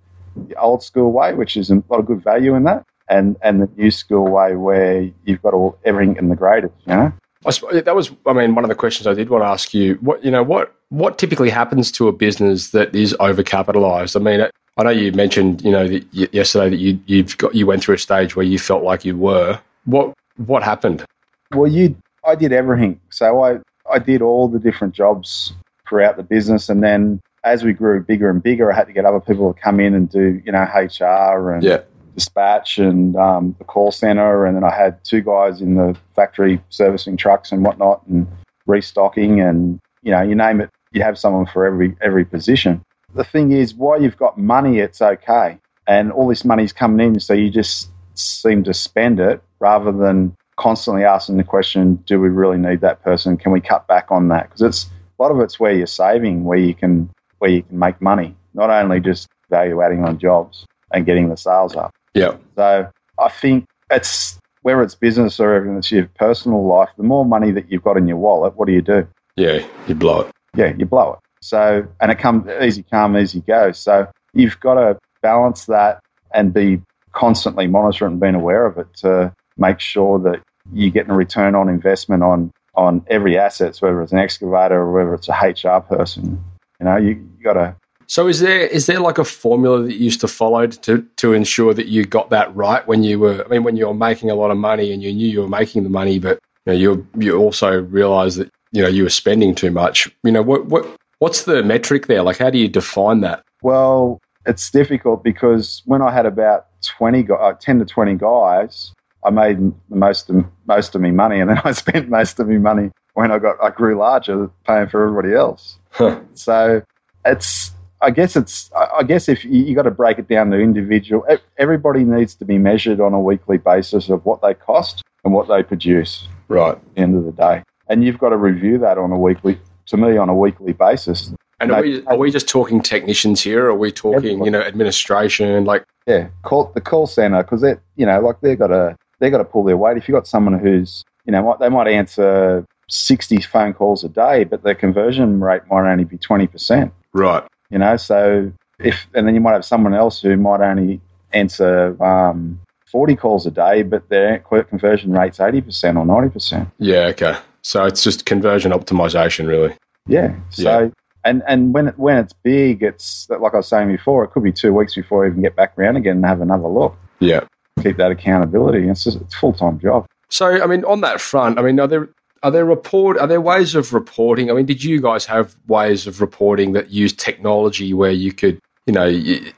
the 0.47 0.55
old 0.55 0.83
school 0.83 1.11
way, 1.11 1.33
which 1.33 1.57
is 1.57 1.69
a 1.69 1.83
lot 1.89 1.99
of 1.99 2.05
good 2.05 2.23
value 2.23 2.55
in 2.55 2.63
that, 2.63 2.85
and 3.09 3.35
and 3.41 3.61
the 3.61 3.69
new 3.75 3.91
school 3.91 4.29
way 4.29 4.55
where 4.55 5.09
you've 5.25 5.41
got 5.41 5.53
all 5.53 5.77
everything 5.83 6.15
in 6.15 6.29
the 6.29 6.35
graders. 6.35 6.71
You 6.85 6.95
know. 6.95 7.13
I 7.45 7.81
that 7.81 7.95
was, 7.95 8.11
I 8.25 8.33
mean, 8.33 8.55
one 8.55 8.63
of 8.63 8.69
the 8.69 8.75
questions 8.75 9.07
I 9.07 9.13
did 9.13 9.29
want 9.29 9.43
to 9.43 9.47
ask 9.47 9.73
you. 9.73 9.95
What 10.01 10.23
you 10.23 10.31
know, 10.31 10.43
what 10.43 10.73
what 10.89 11.17
typically 11.17 11.49
happens 11.49 11.91
to 11.93 12.07
a 12.07 12.11
business 12.11 12.69
that 12.71 12.95
is 12.95 13.13
overcapitalized? 13.19 14.15
I 14.15 14.19
mean, 14.19 14.47
I 14.77 14.83
know 14.83 14.89
you 14.89 15.11
mentioned, 15.11 15.61
you 15.61 15.71
know, 15.71 15.87
that 15.87 16.05
y- 16.13 16.27
yesterday 16.31 16.69
that 16.69 16.77
you 16.77 16.99
you've 17.05 17.37
got 17.37 17.55
you 17.55 17.65
went 17.65 17.83
through 17.83 17.95
a 17.95 17.99
stage 17.99 18.35
where 18.35 18.45
you 18.45 18.59
felt 18.59 18.83
like 18.83 19.05
you 19.05 19.15
were. 19.17 19.59
What 19.85 20.13
what 20.37 20.63
happened? 20.63 21.05
Well, 21.53 21.71
you, 21.71 21.95
I 22.25 22.35
did 22.35 22.51
everything. 22.51 22.99
So 23.09 23.43
I, 23.43 23.59
I 23.91 23.99
did 23.99 24.21
all 24.21 24.47
the 24.47 24.59
different 24.59 24.93
jobs 24.93 25.53
throughout 25.87 26.17
the 26.17 26.23
business, 26.23 26.69
and 26.69 26.83
then 26.83 27.21
as 27.43 27.63
we 27.63 27.73
grew 27.73 28.01
bigger 28.01 28.29
and 28.29 28.41
bigger, 28.41 28.71
I 28.71 28.75
had 28.75 28.87
to 28.87 28.93
get 28.93 29.05
other 29.05 29.19
people 29.19 29.53
to 29.53 29.59
come 29.59 29.79
in 29.79 29.93
and 29.93 30.09
do, 30.09 30.41
you 30.43 30.51
know, 30.51 30.63
HR 30.63 31.53
and 31.53 31.63
Yeah. 31.63 31.81
Dispatch 32.15 32.79
and 32.79 33.15
um, 33.15 33.55
the 33.59 33.65
call 33.65 33.91
center, 33.91 34.45
and 34.45 34.55
then 34.55 34.63
I 34.63 34.75
had 34.75 35.03
two 35.03 35.21
guys 35.21 35.61
in 35.61 35.75
the 35.75 35.95
factory 36.15 36.61
servicing 36.69 37.17
trucks 37.17 37.51
and 37.51 37.63
whatnot, 37.63 38.05
and 38.07 38.27
restocking, 38.65 39.41
and 39.41 39.79
you 40.01 40.11
know, 40.11 40.21
you 40.21 40.35
name 40.35 40.61
it, 40.61 40.69
you 40.91 41.03
have 41.03 41.17
someone 41.17 41.45
for 41.45 41.65
every 41.65 41.95
every 42.01 42.25
position. 42.25 42.83
The 43.13 43.23
thing 43.23 43.51
is, 43.51 43.75
while 43.75 44.01
you've 44.01 44.17
got 44.17 44.37
money, 44.37 44.79
it's 44.79 45.01
okay, 45.01 45.59
and 45.87 46.11
all 46.11 46.27
this 46.27 46.43
money's 46.43 46.73
coming 46.73 47.05
in, 47.05 47.19
so 47.19 47.33
you 47.33 47.49
just 47.49 47.89
seem 48.15 48.63
to 48.63 48.73
spend 48.73 49.19
it 49.19 49.41
rather 49.59 49.91
than 49.91 50.35
constantly 50.57 51.03
asking 51.03 51.37
the 51.37 51.43
question, 51.43 51.95
do 52.05 52.19
we 52.19 52.29
really 52.29 52.57
need 52.57 52.81
that 52.81 53.03
person? 53.03 53.37
Can 53.37 53.51
we 53.51 53.59
cut 53.61 53.87
back 53.87 54.07
on 54.09 54.29
that? 54.29 54.49
Because 54.49 54.61
it's 54.61 54.89
a 55.19 55.21
lot 55.21 55.31
of 55.31 55.39
it's 55.39 55.59
where 55.59 55.73
you're 55.73 55.87
saving, 55.87 56.43
where 56.43 56.57
you 56.57 56.73
can 56.73 57.09
where 57.39 57.51
you 57.51 57.63
can 57.63 57.77
make 57.77 58.01
money, 58.01 58.35
not 58.53 58.69
only 58.69 58.99
just 58.99 59.27
value 59.49 59.81
adding 59.81 60.03
on 60.03 60.17
jobs 60.17 60.65
and 60.93 61.05
getting 61.05 61.29
the 61.29 61.37
sales 61.37 61.75
up. 61.75 61.93
Yeah. 62.15 62.37
So 62.55 62.89
I 63.19 63.29
think 63.29 63.65
it's 63.91 64.39
whether 64.63 64.81
it's 64.81 64.95
business 64.95 65.39
or 65.39 65.61
even 65.61 65.77
it's 65.77 65.91
your 65.91 66.09
personal 66.15 66.65
life, 66.65 66.89
the 66.97 67.03
more 67.03 67.23
money 67.25 67.51
that 67.51 67.71
you've 67.71 67.83
got 67.83 67.97
in 67.97 68.07
your 68.07 68.17
wallet, 68.17 68.55
what 68.55 68.65
do 68.65 68.73
you 68.73 68.81
do? 68.81 69.07
Yeah. 69.35 69.63
You 69.87 69.93
blow 69.93 70.21
it. 70.21 70.31
Yeah, 70.55 70.73
you 70.75 70.85
blow 70.85 71.13
it. 71.13 71.19
So 71.41 71.85
and 72.01 72.11
it 72.11 72.17
comes 72.17 72.49
easy 72.63 72.83
come, 72.89 73.15
easy 73.15 73.41
go. 73.41 73.71
So 73.73 74.07
you've 74.33 74.59
got 74.59 74.75
to 74.75 74.97
balance 75.21 75.65
that 75.65 75.99
and 76.33 76.53
be 76.53 76.81
constantly 77.11 77.67
monitoring 77.67 78.13
and 78.13 78.21
being 78.21 78.35
aware 78.35 78.65
of 78.65 78.77
it 78.77 78.87
to 78.95 79.33
make 79.57 79.79
sure 79.79 80.17
that 80.19 80.41
you're 80.73 80.91
getting 80.91 81.11
a 81.11 81.15
return 81.15 81.53
on 81.53 81.69
investment 81.69 82.23
on 82.23 82.51
on 82.75 83.05
every 83.07 83.37
asset, 83.37 83.77
whether 83.77 84.01
it's 84.01 84.11
an 84.11 84.17
excavator 84.17 84.81
or 84.81 84.91
whether 84.91 85.13
it's 85.13 85.29
a 85.29 85.33
HR 85.33 85.81
person. 85.81 86.43
You 86.79 86.85
know, 86.85 86.97
you, 86.97 87.09
you 87.09 87.43
got 87.43 87.53
to 87.53 87.75
So 88.07 88.27
is 88.27 88.39
there 88.39 88.61
is 88.61 88.85
there 88.85 88.99
like 88.99 89.17
a 89.17 89.25
formula 89.25 89.83
that 89.83 89.93
you 89.93 90.05
used 90.05 90.21
to 90.21 90.27
follow 90.27 90.67
to 90.67 91.05
to 91.17 91.33
ensure 91.33 91.73
that 91.73 91.87
you 91.87 92.05
got 92.05 92.29
that 92.29 92.55
right 92.55 92.85
when 92.87 93.03
you 93.03 93.19
were 93.19 93.43
I 93.45 93.47
mean 93.47 93.63
when 93.63 93.77
you 93.77 93.87
were 93.87 93.93
making 93.93 94.29
a 94.29 94.35
lot 94.35 94.51
of 94.51 94.57
money 94.57 94.91
and 94.91 95.01
you 95.01 95.13
knew 95.13 95.27
you 95.27 95.41
were 95.41 95.47
making 95.47 95.83
the 95.83 95.89
money 95.89 96.19
but 96.19 96.39
you 96.65 96.73
know, 96.73 96.79
you 96.79 97.07
you 97.17 97.37
also 97.37 97.81
realized 97.81 98.39
that 98.39 98.51
you 98.71 98.81
know 98.81 98.87
you 98.87 99.03
were 99.03 99.09
spending 99.09 99.55
too 99.55 99.71
much. 99.71 100.09
You 100.23 100.31
know 100.31 100.41
what 100.41 100.65
what 100.65 100.85
what's 101.19 101.43
the 101.43 101.63
metric 101.63 102.07
there? 102.07 102.23
Like 102.23 102.37
how 102.37 102.49
do 102.49 102.57
you 102.57 102.67
define 102.67 103.21
that? 103.21 103.43
Well, 103.61 104.21
it's 104.45 104.69
difficult 104.69 105.23
because 105.23 105.81
when 105.85 106.01
I 106.01 106.11
had 106.11 106.25
about 106.25 106.67
20, 106.83 107.23
gu- 107.23 107.33
uh, 107.33 107.53
10 107.53 107.79
to 107.79 107.85
20 107.85 108.15
guys, 108.15 108.93
I 109.25 109.31
made 109.31 109.57
most 109.89 110.29
of, 110.29 110.45
most 110.67 110.95
of 110.95 111.01
me 111.01 111.11
money 111.11 111.39
and 111.39 111.49
then 111.49 111.61
I 111.63 111.71
spent 111.83 112.09
most 112.09 112.39
of 112.39 112.47
me 112.47 112.57
money 112.57 112.91
when 113.13 113.31
I 113.31 113.39
got, 113.39 113.55
I 113.63 113.69
grew 113.69 113.97
larger 113.97 114.49
paying 114.65 114.87
for 114.87 115.03
everybody 115.03 115.33
else. 115.33 115.79
Huh. 115.91 116.19
So 116.33 116.83
it's, 117.25 117.64
I 118.05 118.11
guess 118.11 118.35
it's, 118.35 118.71
I 118.75 118.99
I 118.99 119.03
guess 119.03 119.27
if 119.27 119.43
you, 119.45 119.51
you 119.65 119.73
got 119.75 119.83
to 119.83 119.91
break 119.91 120.19
it 120.19 120.27
down 120.27 120.51
to 120.51 120.57
individual, 120.59 121.25
e- 121.31 121.37
everybody 121.57 122.03
needs 122.03 122.35
to 122.35 122.45
be 122.45 122.57
measured 122.57 122.99
on 122.99 123.13
a 123.13 123.19
weekly 123.19 123.57
basis 123.57 124.09
of 124.09 124.23
what 124.25 124.41
they 124.41 124.53
cost 124.53 125.01
and 125.23 125.33
what 125.33 125.47
they 125.47 125.63
produce 125.63 126.27
Right. 126.47 126.73
at 126.73 126.81
the 126.95 127.01
end 127.01 127.15
of 127.17 127.23
the 127.25 127.31
day. 127.31 127.63
And 127.89 128.03
you've 128.03 128.19
got 128.19 128.29
to 128.29 128.37
review 128.37 128.77
that 128.79 128.97
on 128.97 129.11
a 129.11 129.17
weekly, 129.17 129.59
to 129.87 129.97
me, 129.97 130.17
on 130.17 130.29
a 130.29 130.35
weekly 130.35 130.73
basis. 130.73 131.33
And 131.59 131.69
No, 131.71 131.75
are 131.77 131.81
we 131.81 132.05
are 132.05 132.17
we 132.17 132.31
just 132.31 132.47
talking 132.47 132.79
technicians 132.81 133.41
here? 133.41 133.65
Or 133.65 133.69
are 133.69 133.75
we 133.85 133.91
talking 133.91 134.17
Everybody. 134.17 134.45
you 134.45 134.51
know 134.51 134.61
administration? 134.61 135.65
Like 135.65 135.83
Yeah, 136.05 136.27
call 136.43 136.71
the 136.75 136.81
call 136.81 137.07
center 137.07 137.41
because 137.43 137.61
they, 137.61 137.75
you 137.95 138.05
know, 138.05 138.19
like 138.21 138.37
they've 138.41 138.59
got 138.59 138.67
to 138.67 138.95
they 139.19 139.29
got 139.29 139.37
to 139.39 139.45
pull 139.45 139.63
their 139.63 139.77
weight. 139.77 139.97
If 139.97 140.07
you've 140.07 140.15
got 140.15 140.27
someone 140.27 140.59
who's, 140.59 141.03
you 141.25 141.31
know, 141.31 141.55
they 141.59 141.69
might 141.69 141.87
answer 141.87 142.65
sixty 142.89 143.39
phone 143.41 143.73
calls 143.73 144.03
a 144.03 144.09
day, 144.09 144.43
but 144.43 144.61
their 144.63 144.75
conversion 144.75 145.39
rate 145.39 145.61
might 145.71 145.89
only 145.91 146.03
be 146.03 146.17
twenty 146.17 146.47
percent. 146.47 146.93
right. 147.13 147.43
You 147.69 147.79
know, 147.79 147.97
so 147.97 148.51
if 148.79 149.07
and 149.13 149.27
then 149.27 149.35
you 149.35 149.41
might 149.41 149.53
have 149.53 149.65
someone 149.65 149.93
else 149.93 150.21
who 150.21 150.35
might 150.37 150.61
only 150.61 151.01
answer 151.33 152.01
um, 152.03 152.59
forty 152.91 153.15
calls 153.15 153.45
a 153.45 153.51
day, 153.51 153.83
but 153.83 154.07
their 154.09 154.39
conversion 154.39 155.11
rate's 155.11 155.39
eighty 155.39 155.61
percent 155.61 155.97
or 155.97 156.05
ninety 156.05 156.29
percent. 156.29 156.69
Yeah. 156.79 157.07
Okay. 157.07 157.35
So 157.61 157.85
it's 157.85 158.03
just 158.03 158.25
conversion 158.25 158.71
optimization, 158.71 159.47
really. 159.47 159.75
Yeah. 160.07 160.35
So 160.49 160.79
Yeah. 160.81 160.89
and 161.23 161.43
and 161.47 161.73
when 161.73 161.87
it, 161.89 161.97
when 161.97 162.17
it's 162.17 162.33
big, 162.43 162.83
it's 162.83 163.27
like 163.29 163.53
I 163.53 163.57
was 163.57 163.67
saying 163.67 163.91
before, 163.91 164.23
it 164.23 164.29
could 164.29 164.43
be 164.43 164.51
two 164.51 164.73
weeks 164.73 164.93
before 164.95 165.25
I 165.25 165.29
even 165.29 165.41
get 165.41 165.55
back 165.55 165.77
around 165.77 165.95
again 165.95 166.17
and 166.17 166.25
have 166.25 166.41
another 166.41 166.67
look. 166.67 166.95
Yeah. 167.19 167.41
Keep 167.81 167.97
that 167.97 168.11
accountability. 168.11 168.87
It's 168.87 169.03
just 169.03 169.19
it's 169.19 169.33
a 169.33 169.37
full 169.37 169.53
time 169.53 169.79
job. 169.79 170.05
So, 170.29 170.61
I 170.61 170.65
mean, 170.65 170.83
on 170.85 171.01
that 171.01 171.21
front, 171.21 171.59
I 171.59 171.61
mean, 171.61 171.79
are 171.79 171.87
there 171.87 172.09
are 172.45 172.51
there 172.51 172.63
report 172.63 173.17
are 173.17 173.25
there 173.25 173.41
ways 173.41 173.73
of 173.73 173.91
reporting? 173.91 174.51
I 174.51 174.53
mean, 174.53 174.67
did 174.67 174.83
you 174.83 175.01
guys 175.01 175.25
have 175.25 175.55
ways 175.65 176.05
of 176.05 176.21
reporting 176.21 176.73
that 176.73 176.91
used 176.91 177.19
technology 177.19 177.91
where 177.91 178.11
you 178.11 178.31
could, 178.31 178.61
you 178.85 178.93
know, 178.93 179.07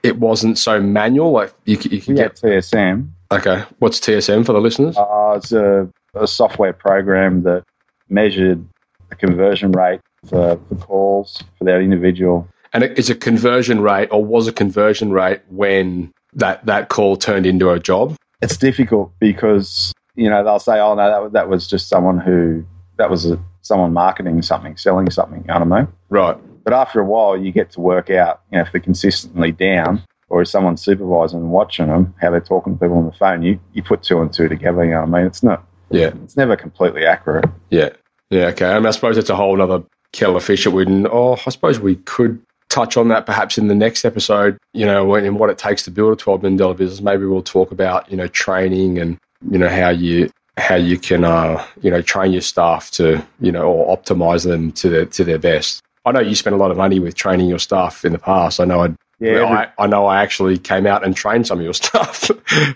it 0.03 0.19
wasn't 0.19 0.57
so 0.57 0.79
manual? 0.79 1.31
Like 1.31 1.53
you 1.65 1.75
could, 1.75 1.91
you 1.91 1.99
had 1.99 2.15
get 2.15 2.35
TSM. 2.35 3.09
okay. 3.29 3.65
What's 3.79 3.99
TSM 3.99 4.45
for 4.45 4.53
the 4.53 4.61
listeners? 4.61 4.95
Uh, 4.95 5.33
it's 5.35 5.51
a, 5.51 5.89
a 6.15 6.25
software 6.27 6.71
program 6.71 7.43
that 7.43 7.65
measured 8.07 8.65
the 9.09 9.15
conversion 9.17 9.73
rate 9.73 9.99
for, 10.25 10.57
for 10.69 10.75
calls 10.75 11.43
for 11.57 11.65
that 11.65 11.81
individual. 11.81 12.47
And 12.71 12.85
it 12.85 12.97
is 12.97 13.09
a 13.09 13.15
conversion 13.15 13.81
rate, 13.81 14.07
or 14.13 14.23
was 14.23 14.47
a 14.47 14.53
conversion 14.53 15.11
rate 15.11 15.41
when 15.49 16.13
that 16.31 16.65
that 16.65 16.87
call 16.87 17.17
turned 17.17 17.45
into 17.45 17.69
a 17.69 17.81
job? 17.81 18.15
It's 18.41 18.55
difficult 18.55 19.11
because 19.19 19.91
you 20.15 20.29
know 20.29 20.41
they'll 20.41 20.59
say, 20.59 20.79
"Oh 20.79 20.95
no, 20.95 21.23
that 21.23 21.33
that 21.33 21.49
was 21.49 21.67
just 21.67 21.89
someone 21.89 22.19
who 22.19 22.65
that 22.97 23.09
was 23.09 23.25
a, 23.25 23.39
someone 23.61 23.93
marketing 23.93 24.41
something, 24.41 24.77
selling 24.77 25.09
something." 25.09 25.41
You 25.41 25.47
know 25.47 25.65
what 25.65 25.77
I 25.77 25.81
mean? 25.81 25.87
Right. 26.09 26.37
But 26.63 26.73
after 26.73 26.99
a 26.99 27.05
while, 27.05 27.37
you 27.37 27.51
get 27.51 27.71
to 27.71 27.81
work 27.81 28.09
out, 28.09 28.41
you 28.51 28.57
know, 28.57 28.65
if 28.65 28.71
they're 28.73 28.81
consistently 28.81 29.53
down 29.53 30.03
or 30.29 30.41
is 30.41 30.49
someone 30.49 30.77
supervising 30.77 31.39
and 31.39 31.51
watching 31.51 31.87
them, 31.87 32.13
how 32.21 32.29
they're 32.29 32.41
talking 32.41 32.73
to 32.73 32.79
people 32.79 32.97
on 32.97 33.05
the 33.05 33.13
phone. 33.13 33.41
You 33.41 33.59
you 33.73 33.83
put 33.83 34.03
two 34.03 34.21
and 34.21 34.33
two 34.33 34.49
together. 34.49 34.83
You 34.83 34.91
know 34.91 35.01
what 35.01 35.09
I 35.09 35.19
mean? 35.19 35.25
It's 35.27 35.43
not. 35.43 35.65
Yeah. 35.89 36.11
It's 36.23 36.35
never 36.35 36.55
completely 36.55 37.05
accurate. 37.05 37.45
Yeah. 37.69 37.89
Yeah. 38.29 38.47
Okay. 38.47 38.65
I 38.65 38.75
mean, 38.75 38.87
I 38.87 38.91
suppose 38.91 39.17
it's 39.17 39.29
a 39.29 39.35
whole 39.35 39.61
other 39.61 39.83
kettle 40.11 40.35
of 40.35 40.43
fish 40.43 40.65
that 40.65 40.71
we. 40.71 40.85
Oh, 41.05 41.37
I 41.45 41.49
suppose 41.49 41.79
we 41.79 41.95
could 41.95 42.41
touch 42.69 42.97
on 42.97 43.07
that 43.07 43.25
perhaps 43.25 43.57
in 43.57 43.67
the 43.67 43.75
next 43.75 44.03
episode. 44.03 44.57
You 44.73 44.85
know, 44.85 45.15
and 45.15 45.39
what 45.39 45.49
it 45.49 45.57
takes 45.57 45.83
to 45.83 45.91
build 45.91 46.13
a 46.13 46.15
twelve 46.15 46.41
million 46.41 46.57
dollar 46.57 46.73
business. 46.73 47.01
Maybe 47.01 47.25
we'll 47.25 47.41
talk 47.41 47.71
about 47.71 48.09
you 48.11 48.17
know 48.17 48.27
training 48.27 48.99
and 48.99 49.17
you 49.49 49.57
know 49.57 49.69
how 49.69 49.89
you 49.89 50.29
how 50.57 50.75
you 50.75 50.97
can 50.97 51.23
uh 51.23 51.63
you 51.81 51.91
know 51.91 52.01
train 52.01 52.31
your 52.33 52.41
staff 52.41 52.89
to 52.91 53.23
you 53.39 53.51
know 53.51 53.71
or 53.71 53.95
optimize 53.95 54.43
them 54.45 54.71
to 54.73 54.89
their 54.89 55.05
to 55.05 55.23
their 55.23 55.37
best. 55.39 55.81
I 56.05 56.11
know 56.11 56.19
you 56.19 56.35
spent 56.35 56.55
a 56.55 56.57
lot 56.57 56.71
of 56.71 56.77
money 56.77 56.99
with 56.99 57.15
training 57.15 57.47
your 57.49 57.59
staff 57.59 58.05
in 58.05 58.13
the 58.13 58.19
past. 58.19 58.59
I 58.59 58.65
know 58.65 58.83
I 58.83 58.95
Yeah, 59.19 59.31
every- 59.31 59.45
I, 59.45 59.71
I 59.77 59.87
know 59.87 60.05
I 60.05 60.21
actually 60.21 60.57
came 60.57 60.87
out 60.87 61.03
and 61.05 61.15
trained 61.15 61.45
some 61.47 61.59
of 61.59 61.63
your 61.65 61.73
staff 61.83 62.29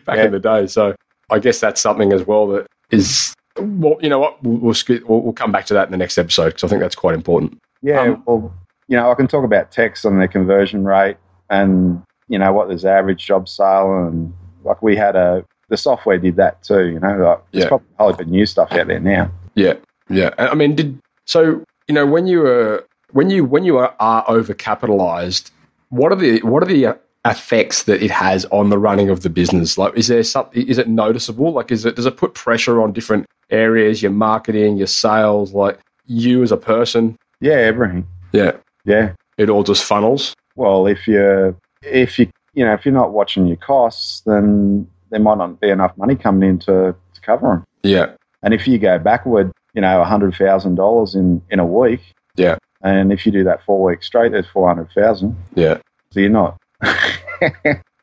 back 0.05 0.17
Yeah. 0.17 0.25
in 0.25 0.31
the 0.31 0.39
day. 0.39 0.67
So 0.67 0.95
I 1.29 1.39
guess 1.39 1.59
that's 1.59 1.79
something 1.81 2.11
as 2.13 2.27
well 2.27 2.47
that 2.47 2.67
is. 2.89 3.33
Well, 3.57 3.97
you 4.01 4.09
know 4.09 4.19
what? 4.19 4.41
We'll, 4.43 4.57
we'll, 4.57 5.21
we'll, 5.21 5.33
come 5.33 5.51
back 5.51 5.65
to 5.67 5.73
that 5.73 5.85
in 5.85 5.91
the 5.91 5.97
next 5.97 6.17
episode 6.17 6.47
because 6.47 6.63
I 6.63 6.67
think 6.67 6.81
that's 6.81 6.95
quite 6.95 7.15
important. 7.15 7.57
Yeah, 7.81 8.01
Um, 8.01 8.23
well, 8.25 8.53
you 8.87 8.95
know, 8.97 9.11
I 9.11 9.15
can 9.15 9.27
talk 9.27 9.43
about 9.43 9.71
text 9.71 10.05
on 10.05 10.19
their 10.19 10.27
conversion 10.29 10.83
rate 10.85 11.17
and, 11.49 12.01
you 12.29 12.37
know, 12.39 12.51
what 12.53 12.67
what 12.67 12.75
is 12.75 12.85
average 12.85 13.25
job 13.25 13.47
sale. 13.49 14.07
And 14.07 14.33
like 14.63 14.81
we 14.81 14.95
had 14.95 15.15
a, 15.15 15.43
the 15.71 15.77
software 15.77 16.19
did 16.19 16.35
that 16.35 16.61
too, 16.61 16.85
you 16.93 16.99
know, 16.99 17.17
like 17.17 17.39
there's 17.51 17.63
Yeah. 17.63 17.67
probably 17.69 17.87
a 17.97 18.03
whole 18.03 18.11
heap 18.11 18.19
of 18.21 18.27
new 18.27 18.45
stuff 18.45 18.71
out 18.73 18.85
there 18.87 18.99
now. 18.99 19.31
Yeah, 19.55 19.73
yeah. 20.09 20.29
I 20.37 20.53
mean, 20.53 20.75
did 20.75 20.99
so? 21.25 21.63
You 21.87 21.95
know, 21.95 22.05
when 22.05 22.27
you 22.27 22.41
were 22.41 22.85
when 23.11 23.29
you 23.31 23.43
when 23.43 23.63
you 23.63 23.77
are, 23.79 23.95
are 23.99 24.23
overcapitalized, 24.27 25.51
what 25.89 26.11
are 26.11 26.15
the 26.15 26.39
what 26.43 26.63
are 26.63 26.67
the 26.67 26.85
uh, 26.85 26.93
effects 27.25 27.83
that 27.83 28.01
it 28.01 28.11
has 28.11 28.45
on 28.51 28.69
the 28.69 28.77
running 28.77 29.09
of 29.09 29.21
the 29.21 29.29
business? 29.29 29.77
Like, 29.77 29.95
is 29.97 30.07
there 30.07 30.23
something? 30.23 30.65
Is 30.67 30.77
it 30.77 30.87
noticeable? 30.87 31.51
Like, 31.53 31.71
is 31.71 31.85
it 31.85 31.95
does 31.95 32.05
it 32.05 32.17
put 32.17 32.33
pressure 32.33 32.81
on 32.81 32.91
different 32.93 33.25
areas? 33.49 34.01
Your 34.01 34.11
marketing, 34.11 34.77
your 34.77 34.87
sales, 34.87 35.53
like 35.53 35.79
you 36.05 36.43
as 36.43 36.51
a 36.51 36.57
person. 36.57 37.17
Yeah, 37.39 37.53
everything. 37.53 38.05
Yeah, 38.31 38.53
Yeah. 38.85 39.13
it 39.37 39.49
all 39.49 39.63
just 39.63 39.83
funnels. 39.83 40.33
Well, 40.55 40.85
if 40.87 41.07
you're, 41.07 41.55
if 41.81 42.19
you, 42.19 42.29
you 42.53 42.63
know, 42.65 42.73
if 42.73 42.85
you're 42.85 42.93
not 42.93 43.11
watching 43.13 43.47
your 43.47 43.57
costs, 43.57 44.21
then 44.21 44.87
there 45.11 45.19
might 45.19 45.37
not 45.37 45.59
be 45.59 45.69
enough 45.69 45.95
money 45.97 46.15
coming 46.15 46.49
in 46.49 46.59
to, 46.59 46.95
to 47.13 47.21
cover 47.21 47.47
them. 47.47 47.65
Yeah, 47.83 48.13
And 48.41 48.53
if 48.53 48.67
you 48.67 48.77
go 48.79 48.97
backward, 48.97 49.51
you 49.73 49.81
know, 49.81 50.03
$100,000 50.03 51.15
in, 51.15 51.41
in 51.49 51.59
a 51.59 51.65
week, 51.65 52.01
yeah, 52.35 52.57
and 52.81 53.13
if 53.13 53.25
you 53.25 53.31
do 53.31 53.43
that 53.43 53.63
four 53.63 53.83
weeks 53.83 54.07
straight, 54.07 54.31
there's 54.31 54.47
400,000. 54.47 55.35
yeah. 55.55 55.77
So 56.11 56.19
you're 56.19 56.29
not, 56.29 56.57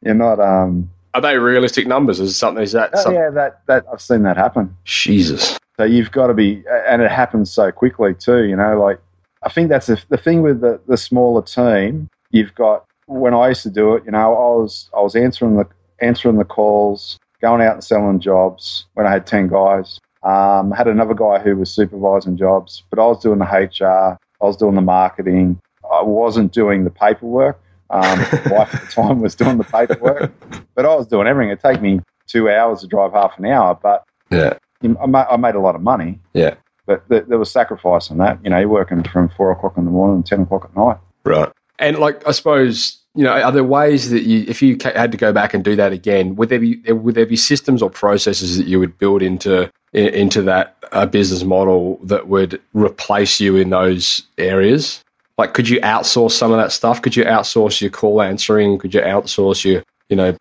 you're 0.02 0.14
not, 0.14 0.40
um, 0.40 0.90
Are 1.12 1.20
they 1.20 1.36
realistic 1.36 1.86
numbers? 1.86 2.20
Is 2.20 2.36
something? 2.36 2.62
Is 2.62 2.72
that 2.72 2.90
oh, 2.94 3.02
something? 3.02 3.20
yeah, 3.20 3.30
that, 3.30 3.60
that, 3.66 3.84
I've 3.92 4.00
seen 4.00 4.22
that 4.22 4.36
happen. 4.36 4.76
Jesus. 4.84 5.58
So 5.76 5.84
you've 5.84 6.10
got 6.10 6.28
to 6.28 6.34
be, 6.34 6.64
and 6.88 7.02
it 7.02 7.10
happens 7.10 7.50
so 7.50 7.70
quickly 7.70 8.14
too. 8.14 8.44
You 8.44 8.56
know, 8.56 8.80
like 8.80 8.98
I 9.42 9.50
think 9.50 9.68
that's 9.68 9.86
the, 9.86 10.02
the 10.08 10.16
thing 10.16 10.42
with 10.42 10.60
the, 10.60 10.80
the 10.88 10.96
smaller 10.96 11.42
team. 11.42 12.08
You've 12.30 12.54
got 12.54 12.84
when 13.06 13.34
I 13.34 13.48
used 13.48 13.62
to 13.62 13.70
do 13.70 13.94
it. 13.94 14.04
You 14.04 14.12
know, 14.12 14.18
I 14.18 14.60
was 14.60 14.90
I 14.96 15.00
was 15.00 15.14
answering 15.14 15.56
the 15.56 15.66
answering 16.00 16.38
the 16.38 16.44
calls, 16.44 17.18
going 17.40 17.62
out 17.62 17.74
and 17.74 17.84
selling 17.84 18.20
jobs 18.20 18.86
when 18.94 19.06
I 19.06 19.10
had 19.10 19.26
ten 19.26 19.48
guys. 19.48 19.98
Um, 20.22 20.72
I 20.72 20.76
had 20.76 20.88
another 20.88 21.14
guy 21.14 21.38
who 21.38 21.56
was 21.56 21.72
supervising 21.72 22.36
jobs, 22.36 22.82
but 22.90 22.98
I 22.98 23.06
was 23.06 23.22
doing 23.22 23.38
the 23.38 23.44
HR. 23.44 24.18
I 24.40 24.44
was 24.44 24.56
doing 24.56 24.74
the 24.74 24.80
marketing. 24.80 25.60
I 25.90 26.02
wasn't 26.02 26.52
doing 26.52 26.84
the 26.84 26.90
paperwork. 26.90 27.60
Um, 27.90 28.18
my 28.18 28.42
wife 28.50 28.74
at 28.74 28.80
the 28.82 28.88
time 28.92 29.20
was 29.20 29.34
doing 29.34 29.56
the 29.58 29.64
paperwork, 29.64 30.32
but 30.74 30.84
I 30.84 30.94
was 30.94 31.06
doing 31.06 31.26
everything. 31.26 31.50
It'd 31.50 31.62
take 31.62 31.80
me 31.80 32.00
two 32.26 32.50
hours 32.50 32.80
to 32.82 32.86
drive 32.86 33.12
half 33.12 33.38
an 33.38 33.46
hour, 33.46 33.78
but 33.80 34.04
Yeah, 34.30 34.54
I 34.82 35.06
ma- 35.06 35.26
I 35.30 35.36
made 35.38 35.54
a 35.54 35.60
lot 35.60 35.74
of 35.74 35.80
money, 35.82 36.20
yeah. 36.34 36.54
but 36.84 37.08
th- 37.08 37.24
there 37.28 37.38
was 37.38 37.50
sacrifice 37.50 38.10
in 38.10 38.18
that. 38.18 38.38
You 38.44 38.50
know, 38.50 38.58
you're 38.58 38.68
working 38.68 39.02
from 39.04 39.30
four 39.30 39.50
o'clock 39.52 39.78
in 39.78 39.84
the 39.86 39.90
morning 39.90 40.22
ten 40.22 40.42
o'clock 40.42 40.64
at 40.66 40.76
night. 40.76 40.98
Right. 41.24 41.50
And 41.78 41.98
like, 41.98 42.26
I 42.26 42.32
suppose 42.32 42.98
you 43.18 43.24
know, 43.24 43.32
are 43.32 43.50
there 43.50 43.64
ways 43.64 44.10
that 44.10 44.22
you, 44.22 44.44
if 44.46 44.62
you 44.62 44.78
had 44.80 45.10
to 45.10 45.18
go 45.18 45.32
back 45.32 45.52
and 45.52 45.64
do 45.64 45.74
that 45.74 45.92
again, 45.92 46.36
would 46.36 46.50
there 46.50 46.60
be 46.60 46.76
would 46.92 47.16
there 47.16 47.26
be 47.26 47.34
systems 47.34 47.82
or 47.82 47.90
processes 47.90 48.56
that 48.58 48.68
you 48.68 48.78
would 48.78 48.96
build 48.96 49.22
into 49.22 49.68
into 49.92 50.40
that 50.42 50.76
uh, 50.92 51.04
business 51.04 51.42
model 51.42 51.96
that 52.04 52.28
would 52.28 52.62
replace 52.74 53.40
you 53.40 53.56
in 53.56 53.70
those 53.70 54.22
areas? 54.38 55.02
Like, 55.36 55.52
could 55.52 55.68
you 55.68 55.80
outsource 55.80 56.30
some 56.30 56.52
of 56.52 56.58
that 56.58 56.70
stuff? 56.70 57.02
Could 57.02 57.16
you 57.16 57.24
outsource 57.24 57.80
your 57.80 57.90
call 57.90 58.22
answering? 58.22 58.78
Could 58.78 58.94
you 58.94 59.00
outsource 59.00 59.64
your, 59.64 59.82
you 60.08 60.14
know, 60.14 60.36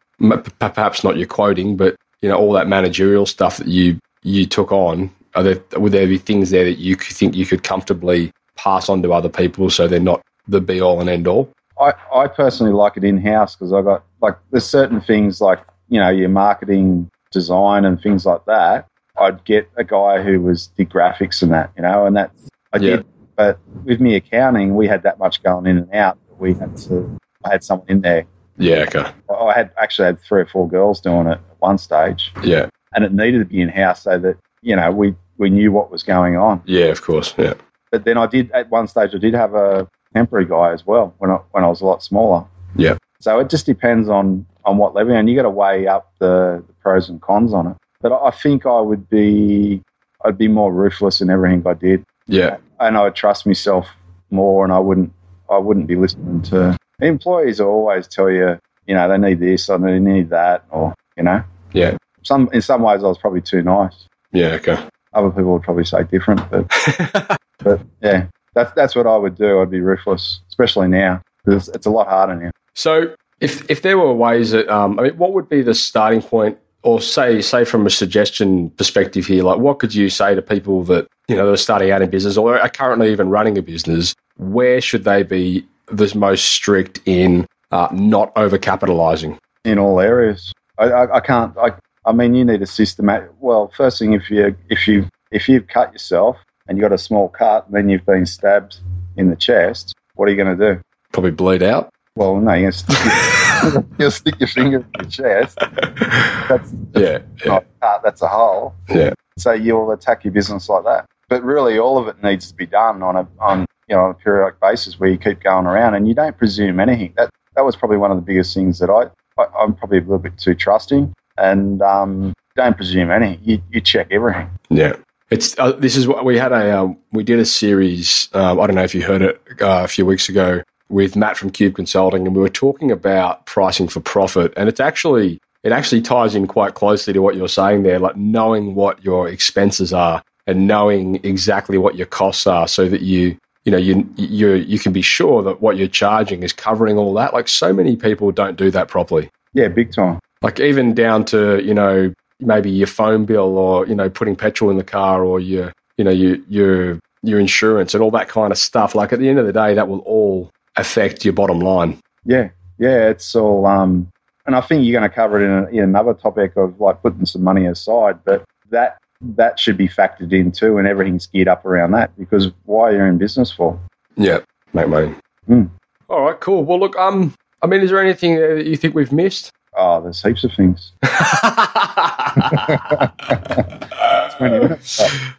perhaps 0.60 1.04
not 1.04 1.18
your 1.18 1.26
quoting, 1.26 1.78
but 1.78 1.96
you 2.22 2.30
know, 2.30 2.38
all 2.38 2.54
that 2.54 2.68
managerial 2.68 3.26
stuff 3.26 3.58
that 3.58 3.68
you 3.68 3.98
you 4.22 4.46
took 4.46 4.72
on? 4.72 5.10
Are 5.34 5.42
there 5.42 5.63
would 5.80 5.94
there 5.94 6.06
be 6.06 6.20
things 6.20 6.52
there 6.52 6.66
that 6.66 6.78
you 6.78 6.96
think 6.96 7.34
you 7.34 7.48
could 7.48 7.63
comfortably 7.63 8.32
pass 8.56 8.88
on 8.88 9.02
to 9.02 9.13
other 9.13 9.30
people 9.30 9.72
so 9.72 9.88
they're 9.88 10.00
not 10.00 10.22
the 10.48 10.62
be 10.62 10.80
all 10.80 11.02
and 11.02 11.10
end 11.10 11.26
all? 11.26 11.52
I, 11.80 11.94
I 12.13 12.28
personally 12.28 12.74
like 12.74 12.98
it 12.98 13.04
in 13.04 13.18
house 13.22 13.56
because 13.56 13.72
I 13.74 13.82
got 13.82 14.04
like 14.22 14.36
there's 14.52 14.66
certain 14.66 15.00
things 15.02 15.40
like 15.42 15.63
you 15.90 16.00
know 16.00 16.10
your 16.10 16.30
marketing 16.30 17.10
design 17.32 17.86
and 17.86 18.02
things 18.02 18.26
like 18.26 18.46
that. 18.46 18.88
I'd 19.20 19.44
get 19.46 19.70
a 19.76 19.84
guy 19.84 20.22
who 20.22 20.42
was 20.42 20.68
did 20.68 20.90
graphics 20.90 21.42
and 21.42 21.52
that, 21.52 21.72
you 21.76 21.82
know, 21.84 22.06
and 22.06 22.16
that's 22.16 22.50
I 22.74 22.78
Yeah. 22.78 22.98
did. 22.98 23.06
But 23.36 23.60
with 23.84 24.00
me 24.00 24.16
accounting, 24.16 24.76
we 24.76 24.88
had 24.88 25.04
that 25.04 25.20
much 25.20 25.44
going 25.44 25.68
in 25.68 25.78
and 25.78 25.94
out. 25.94 26.18
that 26.30 26.40
We 26.40 26.54
had 26.56 26.76
to. 26.78 27.18
I 27.46 27.52
had 27.52 27.63
someone 27.63 27.88
in 27.88 28.02
there. 28.02 28.26
Yeah, 28.58 28.86
okay. 28.88 29.06
I 29.30 29.54
had 29.54 29.70
actually 29.80 30.06
had 30.08 30.20
three 30.22 30.42
or 30.42 30.48
four 30.48 30.68
girls 30.68 31.00
doing 31.00 31.28
it 31.28 31.34
at 31.34 31.42
one 31.60 31.78
stage, 31.78 32.34
Yeah, 32.44 32.70
and 32.96 33.06
it 33.06 33.13
needed 33.13 33.38
to 33.40 33.46
be 33.46 33.62
in 33.62 33.70
house 33.70 34.02
so 34.04 34.18
that 34.18 34.38
you 34.63 34.76
know 34.76 34.90
we 34.92 35.16
we 35.38 35.52
knew 35.52 35.72
what 35.72 35.92
was 35.92 36.02
going 36.02 36.36
on. 36.38 36.63
yeah, 36.66 36.86
of 36.86 37.04
course. 37.04 37.36
Yeah, 37.38 37.54
But 37.92 38.06
then 38.06 38.18
I 38.18 38.26
did 38.26 38.50
at 38.52 38.72
one 38.72 38.88
stage 38.88 39.13
I 39.13 39.20
did 39.20 39.36
have 39.36 39.54
a 39.54 39.88
temporary 40.13 40.46
guy 40.46 40.72
as 40.74 40.86
well 40.86 41.13
when 41.20 41.32
I 41.32 41.36
when 41.52 41.63
I 41.63 41.67
was 41.67 41.82
a 41.82 41.86
lot 41.86 42.04
smaller. 42.04 42.46
yeah, 42.76 42.98
So 43.20 43.39
it 43.39 43.50
just 43.50 43.65
depends 43.65 44.10
on 44.10 44.46
on 44.65 44.78
what 44.78 44.93
level, 44.93 45.13
and 45.15 45.30
you 45.30 45.36
got 45.36 45.43
to 45.43 45.50
weigh 45.50 45.88
up 45.88 46.12
the, 46.20 46.63
the 46.67 46.74
pros 46.82 47.10
and 47.10 47.22
cons 47.22 47.54
on 47.54 47.67
it. 47.67 47.78
But 48.02 48.12
I 48.22 48.32
think 48.32 48.65
I 48.65 48.80
would 48.82 49.10
be 49.10 49.82
I'd 50.26 50.38
be 50.38 50.48
more 50.48 50.74
ruthless 50.74 51.22
in 51.22 51.30
everything 51.30 51.65
I 51.65 51.74
did, 51.74 52.04
yeah, 52.28 52.58
and 52.80 52.98
I 52.98 53.04
would 53.04 53.15
trust 53.15 53.46
myself 53.46 53.88
more, 54.30 54.63
and 54.63 54.74
I 54.74 54.80
wouldn't 54.80 55.13
I 55.50 55.58
wouldn't 55.58 55.88
be 55.88 55.96
listening 55.96 56.41
to 56.43 56.78
employees. 57.02 57.60
Always 57.60 58.08
tell 58.08 58.30
you, 58.30 58.60
you 58.86 58.96
know, 58.96 59.08
they 59.08 59.17
need 59.17 59.39
this 59.39 59.70
or 59.70 59.78
they 59.80 60.00
need 60.00 60.30
that, 60.30 60.65
or 60.70 60.93
you 61.15 61.24
know, 61.24 61.43
yeah, 61.74 61.98
some 62.24 62.50
in 62.52 62.62
some 62.62 62.82
ways 62.82 63.04
I 63.04 63.08
was 63.08 63.17
probably 63.17 63.41
too 63.41 63.62
nice. 63.62 64.08
yeah. 64.32 64.58
Okay. 64.60 64.78
Other 65.13 65.30
people 65.32 65.54
would 65.54 65.63
probably 65.63 65.86
say 65.86 66.04
different, 66.04 66.41
but 66.52 66.67
but 67.60 67.82
yeah, 68.02 68.28
that's 68.58 68.74
that's 68.74 68.96
what 68.96 69.08
I 69.08 69.15
would 69.15 69.36
do. 69.36 69.62
I'd 69.62 69.72
be 69.72 69.82
ruthless, 69.82 70.41
especially 70.50 70.88
now 70.88 71.22
because 71.43 71.70
it's 71.70 71.86
a 71.86 71.89
lot 71.89 72.08
harder 72.08 72.36
now. 72.36 72.52
So, 72.74 73.15
if 73.39 73.70
if 73.70 73.82
there 73.82 73.98
were 73.98 74.13
ways 74.13 74.52
that, 74.52 74.67
um, 74.70 75.00
I 75.00 75.04
mean, 75.04 75.17
what 75.17 75.34
would 75.34 75.50
be 75.50 75.62
the 75.62 75.74
starting 75.74 76.22
point, 76.22 76.58
or 76.84 77.02
say 77.02 77.41
say 77.41 77.65
from 77.65 77.86
a 77.86 77.89
suggestion 77.89 78.70
perspective 78.72 79.26
here, 79.26 79.43
like 79.43 79.60
what 79.60 79.80
could 79.80 79.93
you 79.93 80.10
say 80.10 80.36
to 80.36 80.41
people 80.41 80.84
that 80.86 81.08
you 81.28 81.36
know 81.36 81.46
that 81.46 81.54
are 81.54 81.58
starting 81.58 81.91
out 81.91 82.02
in 82.02 82.10
business 82.10 82.38
or 82.38 82.60
are 82.60 82.70
currently 82.70 83.12
even 83.12 83.30
running 83.30 83.58
a 83.58 83.62
business? 83.62 84.15
Where 84.38 84.82
should 84.82 85.04
they 85.04 85.24
be 85.24 85.65
the 85.88 86.13
most 86.15 86.46
strict 86.46 87.00
in 87.06 87.48
uh, 87.72 87.88
not 87.91 88.34
overcapitalizing? 88.36 89.38
in 89.67 89.78
all 89.78 90.00
areas. 90.00 90.54
I, 90.78 90.86
I, 90.86 91.17
I 91.17 91.20
can't. 91.20 91.56
I, 91.58 91.72
I 92.06 92.13
mean, 92.13 92.34
you 92.34 92.46
need 92.46 92.62
a 92.62 92.65
systematic. 92.65 93.32
Well, 93.39 93.72
first 93.76 94.00
thing, 94.00 94.13
if 94.13 94.32
you 94.32 94.56
if 94.70 94.88
you 94.88 95.10
if 95.32 95.50
you've 95.50 95.67
cut 95.67 95.91
yourself 95.91 96.38
and 96.67 96.77
you 96.77 96.82
got 96.82 96.93
a 96.93 96.97
small 96.97 97.30
cut, 97.30 97.65
and 97.67 97.75
then 97.75 97.89
you've 97.89 98.06
been 98.06 98.25
stabbed, 98.25 98.80
in 99.17 99.30
the 99.30 99.36
chest, 99.36 99.93
what 100.15 100.27
are 100.27 100.32
you 100.32 100.38
going 100.38 100.58
to 100.58 100.73
do? 100.75 100.82
Probably 101.12 101.32
bleed 101.32 101.63
out. 101.63 101.89
Well, 102.15 102.38
no, 102.38 102.53
you're 102.53 102.71
stick 102.71 102.97
your, 103.03 103.86
you'll 103.99 104.12
stick 104.12 104.39
your 104.39 104.47
finger 104.47 104.77
in 104.77 104.86
your 104.99 105.10
chest. 105.10 105.58
That's, 105.60 106.71
that's 106.71 106.73
Yeah, 106.95 107.19
yeah, 107.45 107.58
a 107.58 107.62
cut, 107.82 108.01
that's 108.03 108.21
a 108.21 108.27
hole. 108.27 108.75
yeah. 108.89 109.13
So 109.38 109.51
you'll 109.53 109.91
attack 109.91 110.23
your 110.23 110.34
business 110.34 110.67
like 110.69 110.84
that. 110.86 111.06
But 111.30 111.43
really, 111.43 111.77
all 111.77 111.97
of 111.97 112.08
it 112.08 112.23
needs 112.23 112.49
to 112.49 112.56
be 112.56 112.65
done 112.65 113.03
on 113.03 113.15
a 113.17 113.27
on 113.39 113.65
you 113.88 113.95
know 113.95 114.06
on 114.06 114.12
a 114.12 114.13
periodic 114.15 114.60
basis 114.60 114.99
where 114.99 115.10
you 115.10 115.17
keep 115.17 115.41
going 115.41 115.65
around 115.67 115.93
and 115.93 116.08
you 116.08 116.13
don't 116.15 116.38
presume 116.38 116.80
anything. 116.80 117.13
That 117.17 117.30
that 117.56 117.65
was 117.65 117.75
probably 117.75 117.97
one 117.97 118.12
of 118.12 118.17
the 118.17 118.23
biggest 118.23 118.53
things 118.56 118.80
that 118.80 118.89
I, 118.89 119.10
I 119.41 119.45
I'm 119.60 119.75
probably 119.75 119.97
a 119.99 120.01
little 120.01 120.19
bit 120.19 120.38
too 120.38 120.56
trusting 120.56 121.13
and 121.38 121.82
um, 121.84 122.34
don't 122.56 122.75
presume 122.75 123.12
anything. 123.12 123.39
You 123.43 123.62
you 123.71 123.82
check 123.82 124.08
everything. 124.10 124.49
Yeah. 124.69 124.93
It's 125.30 125.58
uh, 125.60 125.74
this 125.74 125.98
is 125.98 126.08
what 126.08 126.24
we 126.24 126.38
had 126.38 126.52
a 126.54 126.80
um, 126.80 126.98
we 127.12 127.24
did 127.24 127.40
a 127.40 127.46
series. 127.46 128.30
Um, 128.34 128.60
I 128.60 128.68
don't 128.68 128.76
know 128.76 128.84
if 128.84 128.96
you 128.96 129.04
heard 129.04 129.22
it 129.22 129.42
uh, 129.62 129.84
a 129.84 129.88
few 129.88 130.06
weeks 130.06 130.30
ago 130.30 130.63
with 130.90 131.18
Matt 131.18 131.36
from 131.36 131.50
Cube 131.50 131.76
Consulting, 131.76 132.26
and 132.26 132.36
we 132.36 132.42
were 132.42 132.50
talking 132.50 132.92
about 132.92 133.46
pricing 133.46 133.90
for 133.90 134.00
profit. 134.00 134.54
And 134.56 134.70
it's 134.70 134.80
actually 134.80 135.40
it 135.63 135.74
actually 135.74 136.02
ties 136.02 136.34
in 136.34 136.48
quite 136.48 136.76
closely 136.76 137.12
to 137.12 137.20
what 137.20 137.36
you're 137.36 137.50
saying 137.50 137.84
there, 137.84 138.00
like 138.00 138.16
knowing 138.16 138.74
what 138.74 139.04
your 139.04 139.28
expenses 139.28 139.92
are 139.92 140.24
and 140.46 140.66
knowing 140.66 141.20
exactly 141.24 141.78
what 141.78 141.96
your 141.96 142.08
costs 142.08 142.48
are, 142.48 142.68
so 142.68 142.88
that 142.88 143.02
you 143.02 143.38
you 143.66 143.72
know 143.72 143.78
you 143.78 144.10
you 144.16 144.54
you 144.54 144.80
can 144.80 144.94
be 144.94 145.02
sure 145.02 145.44
that 145.44 145.62
what 145.62 145.76
you're 145.76 145.90
charging 145.90 146.42
is 146.42 146.54
covering 146.54 146.98
all 146.98 147.13
that. 147.16 147.34
Like 147.34 147.50
so 147.50 147.74
many 147.74 147.98
people 147.98 148.32
don't 148.32 148.56
do 148.56 148.72
that 148.72 148.88
properly. 148.88 149.30
Yeah, 149.54 149.68
big 149.68 149.92
time. 149.92 150.20
like 150.42 150.62
even 150.62 150.94
down 150.94 151.26
to 151.26 151.62
you 151.62 151.74
know 151.74 152.13
maybe 152.39 152.69
your 152.69 152.88
phone 152.88 153.26
bill 153.26 153.58
or 153.58 153.86
you 153.88 153.95
know 153.95 154.10
putting 154.10 154.36
petrol 154.36 154.69
in 154.69 154.78
the 154.78 154.84
car 154.84 155.23
or 155.23 155.39
your 155.39 155.73
you 155.97 156.04
know 156.04 156.12
your 156.12 156.38
your 156.47 157.00
your 157.23 157.39
insurance 157.39 157.93
and 157.93 158.04
all 158.04 158.12
that 158.12 158.28
kind 158.30 158.52
of 158.52 158.58
stuff 158.58 158.93
like 158.95 159.12
at 159.12 159.19
the 159.19 159.28
end 159.28 159.39
of 159.39 159.45
the 159.45 159.54
day 159.54 159.73
that 159.73 159.88
will 159.88 160.00
all 160.00 160.52
affect 160.76 161.26
your 161.26 161.34
bottom 161.34 161.60
line 161.60 161.97
Yeah, 162.26 162.50
yeah, 162.78 163.10
it's 163.10 163.36
all. 163.36 163.65
Um, 163.65 164.10
and 164.45 164.56
I 164.56 164.62
think 164.62 164.86
you're 164.86 164.97
going 164.97 165.10
to 165.10 165.13
cover 165.13 165.41
it 165.41 165.45
in, 165.45 165.52
a, 165.52 165.67
in 165.78 165.84
another 165.84 166.13
topic 166.13 166.56
of 166.56 166.80
like 166.80 167.02
putting 167.02 167.26
some 167.26 167.43
money 167.43 167.65
aside, 167.65 168.19
but 168.23 168.43
that 168.69 168.97
that 169.19 169.60
should 169.60 169.76
be 169.78 169.88
factored 169.89 170.32
in 170.32 170.52
too, 170.52 170.78
and 170.78 170.88
everything's 170.88 171.26
geared 171.26 171.47
up 171.47 171.65
around 171.65 171.91
that 171.93 172.15
because 172.19 172.52
why 172.65 172.89
are 172.89 172.93
you're 172.93 173.08
in 173.08 173.17
business 173.17 173.52
for? 173.52 173.80
yeah 174.15 174.39
make 174.73 174.88
money 174.88 175.13
Hmm. 175.47 175.63
all 176.10 176.21
right 176.21 176.39
cool 176.39 176.63
well 176.63 176.80
look 176.80 176.95
um 176.97 177.34
i 177.62 177.67
mean 177.67 177.82
is 177.82 177.89
there 177.89 178.02
anything 178.02 178.36
that 178.36 178.65
you 178.65 178.76
think 178.78 178.93
we've 178.95 179.12
missed 179.12 179.52
Oh, 179.78 180.02
there's 180.02 180.22
heaps 180.24 180.44
of 180.44 180.52
things. 180.54 180.92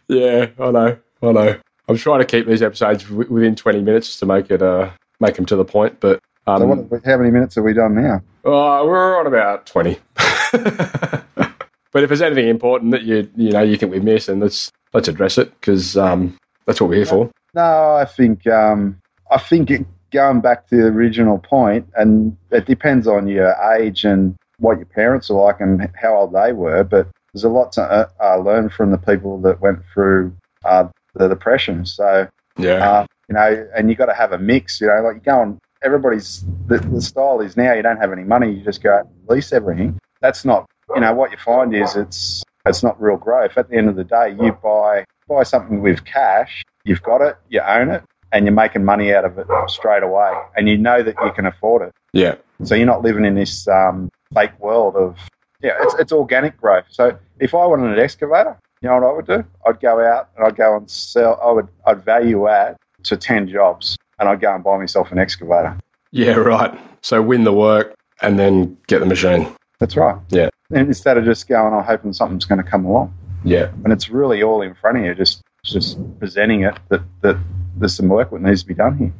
yeah 0.09 0.47
i 0.59 0.71
know 0.71 0.97
i 1.21 1.31
know 1.31 1.55
i'm 1.87 1.97
trying 1.97 2.19
to 2.19 2.25
keep 2.25 2.45
these 2.45 2.61
episodes 2.61 3.03
w- 3.05 3.31
within 3.31 3.55
20 3.55 3.81
minutes 3.81 4.17
to 4.19 4.25
make 4.25 4.51
it 4.51 4.61
uh 4.61 4.89
make 5.21 5.35
them 5.35 5.45
to 5.45 5.55
the 5.55 5.63
point 5.63 5.99
but 5.99 6.19
um, 6.47 6.61
So 6.61 6.65
what, 6.65 7.05
how 7.05 7.17
many 7.17 7.31
minutes 7.31 7.55
have 7.55 7.63
we 7.63 7.73
done 7.73 7.95
now? 7.95 8.15
Uh, 8.43 8.83
we're 8.83 9.19
on 9.19 9.27
about 9.27 9.67
20. 9.67 9.99
but 10.51 11.23
if 11.93 12.07
there's 12.07 12.21
anything 12.23 12.47
important 12.47 12.91
that 12.91 13.03
you 13.03 13.29
you 13.35 13.51
know 13.51 13.61
you 13.61 13.77
think 13.77 13.91
we've 13.91 14.03
missed, 14.03 14.27
then 14.27 14.39
let's 14.39 14.71
let's 14.93 15.07
address 15.07 15.37
it 15.37 15.51
because 15.59 15.95
um, 15.95 16.37
that's 16.65 16.81
what 16.81 16.89
we're 16.89 16.95
here 16.95 17.05
for. 17.05 17.29
No, 17.53 17.95
I 17.95 18.05
think 18.05 18.47
um, 18.47 18.99
I 19.29 19.37
think 19.37 19.69
it, 19.69 19.85
going 20.11 20.41
back 20.41 20.67
to 20.67 20.75
the 20.75 20.87
original 20.87 21.39
point, 21.39 21.87
and 21.95 22.35
it 22.51 22.65
depends 22.65 23.07
on 23.07 23.27
your 23.27 23.55
age 23.73 24.05
and 24.05 24.35
what 24.59 24.77
your 24.77 24.85
parents 24.85 25.29
are 25.29 25.41
like 25.41 25.59
and 25.59 25.89
how 25.99 26.15
old 26.15 26.33
they 26.33 26.51
were. 26.51 26.83
But 26.83 27.07
there's 27.33 27.43
a 27.43 27.49
lot 27.49 27.71
to 27.73 27.81
uh, 27.81 28.09
uh, 28.21 28.37
learn 28.37 28.69
from 28.69 28.91
the 28.91 28.97
people 28.97 29.39
that 29.41 29.61
went 29.61 29.79
through 29.93 30.35
uh, 30.65 30.87
the 31.15 31.27
depression. 31.27 31.85
So 31.85 32.27
Yeah, 32.57 32.89
uh, 32.89 33.05
you 33.27 33.35
know, 33.35 33.69
and 33.75 33.89
you 33.89 33.95
got 33.95 34.07
to 34.07 34.13
have 34.13 34.31
a 34.31 34.39
mix. 34.39 34.81
You 34.81 34.87
know, 34.87 35.01
like 35.01 35.15
you 35.15 35.21
go 35.21 35.39
on. 35.39 35.59
Everybody's 35.81 36.43
the, 36.67 36.77
the 36.79 37.01
style 37.01 37.39
is 37.39 37.55
now. 37.55 37.73
You 37.73 37.81
don't 37.81 37.97
have 37.97 38.11
any 38.11 38.23
money. 38.23 38.51
You 38.51 38.63
just 38.63 38.83
go 38.83 38.95
out 38.95 39.05
and 39.05 39.29
lease 39.29 39.53
everything. 39.53 39.97
That's 40.19 40.43
not. 40.43 40.65
You 40.93 41.01
know 41.01 41.13
what 41.13 41.31
you 41.31 41.37
find 41.37 41.73
is 41.73 41.95
it's 41.95 42.43
it's 42.65 42.83
not 42.83 42.99
real 43.01 43.15
growth. 43.15 43.57
At 43.57 43.69
the 43.69 43.77
end 43.77 43.87
of 43.87 43.95
the 43.95 44.03
day, 44.03 44.35
you 44.41 44.51
buy 44.51 45.05
buy 45.27 45.43
something 45.43 45.81
with 45.81 46.03
cash. 46.03 46.63
You've 46.83 47.03
got 47.03 47.21
it. 47.21 47.37
You 47.47 47.61
own 47.61 47.91
it, 47.91 48.03
and 48.31 48.45
you're 48.45 48.53
making 48.53 48.85
money 48.85 49.13
out 49.13 49.25
of 49.25 49.37
it 49.37 49.47
straight 49.67 50.03
away. 50.03 50.31
And 50.55 50.67
you 50.69 50.77
know 50.77 51.01
that 51.03 51.15
you 51.23 51.31
can 51.31 51.45
afford 51.45 51.81
it. 51.87 51.93
yeah, 52.13 52.35
So 52.63 52.75
you're 52.75 52.85
not 52.85 53.01
living 53.01 53.25
in 53.25 53.35
this 53.35 53.67
um, 53.67 54.09
fake 54.33 54.57
world 54.59 54.95
of 54.95 55.17
yeah. 55.61 55.75
It's 55.81 55.95
it's 55.95 56.11
organic 56.13 56.55
growth. 56.57 56.85
So 56.89 57.17
if 57.39 57.53
I 57.53 57.65
wanted 57.65 57.91
an 57.91 57.99
excavator, 57.99 58.57
you 58.81 58.87
know 58.89 58.95
what 58.95 59.03
I 59.03 59.11
would 59.13 59.27
do? 59.27 59.45
I'd 59.65 59.79
go 59.81 59.99
out 59.99 60.29
and 60.37 60.45
I'd 60.47 60.55
go 60.55 60.77
and 60.77 60.89
sell. 60.89 61.39
I 61.43 61.51
would 61.51 61.67
I'd 61.85 62.03
value 62.05 62.47
add 62.47 62.77
to 63.03 63.17
ten 63.17 63.47
jobs, 63.47 63.97
and 64.19 64.29
I'd 64.29 64.39
go 64.39 64.53
and 64.55 64.63
buy 64.63 64.77
myself 64.77 65.11
an 65.11 65.19
excavator. 65.19 65.77
yeah. 66.11 66.35
Right. 66.35 66.77
So 67.01 67.21
win 67.21 67.43
the 67.43 67.53
work 67.53 67.93
and 68.21 68.37
then 68.39 68.77
get 68.87 68.99
the 68.99 69.05
machine. 69.05 69.53
That's 69.79 69.95
right. 69.97 70.17
Yeah. 70.29 70.49
And 70.71 70.87
instead 70.87 71.17
of 71.17 71.25
just 71.25 71.47
going, 71.47 71.73
I'm 71.73 71.83
hoping 71.83 72.13
something's 72.13 72.45
going 72.45 72.61
to 72.63 72.69
come 72.69 72.85
along, 72.85 73.13
Yeah, 73.43 73.71
and 73.83 73.91
it's 73.93 74.09
really 74.09 74.43
all 74.43 74.61
in 74.61 74.75
front 74.75 74.97
of 74.99 75.03
you, 75.05 75.15
just 75.15 75.41
just 75.63 75.97
presenting 76.19 76.61
it 76.63 76.77
that 76.89 77.01
that 77.21 77.37
there's 77.77 77.95
some 77.95 78.09
work 78.09 78.31
that 78.31 78.41
needs 78.41 78.61
to 78.61 78.67
be 78.67 78.73
done 78.73 78.97
here. 78.97 79.13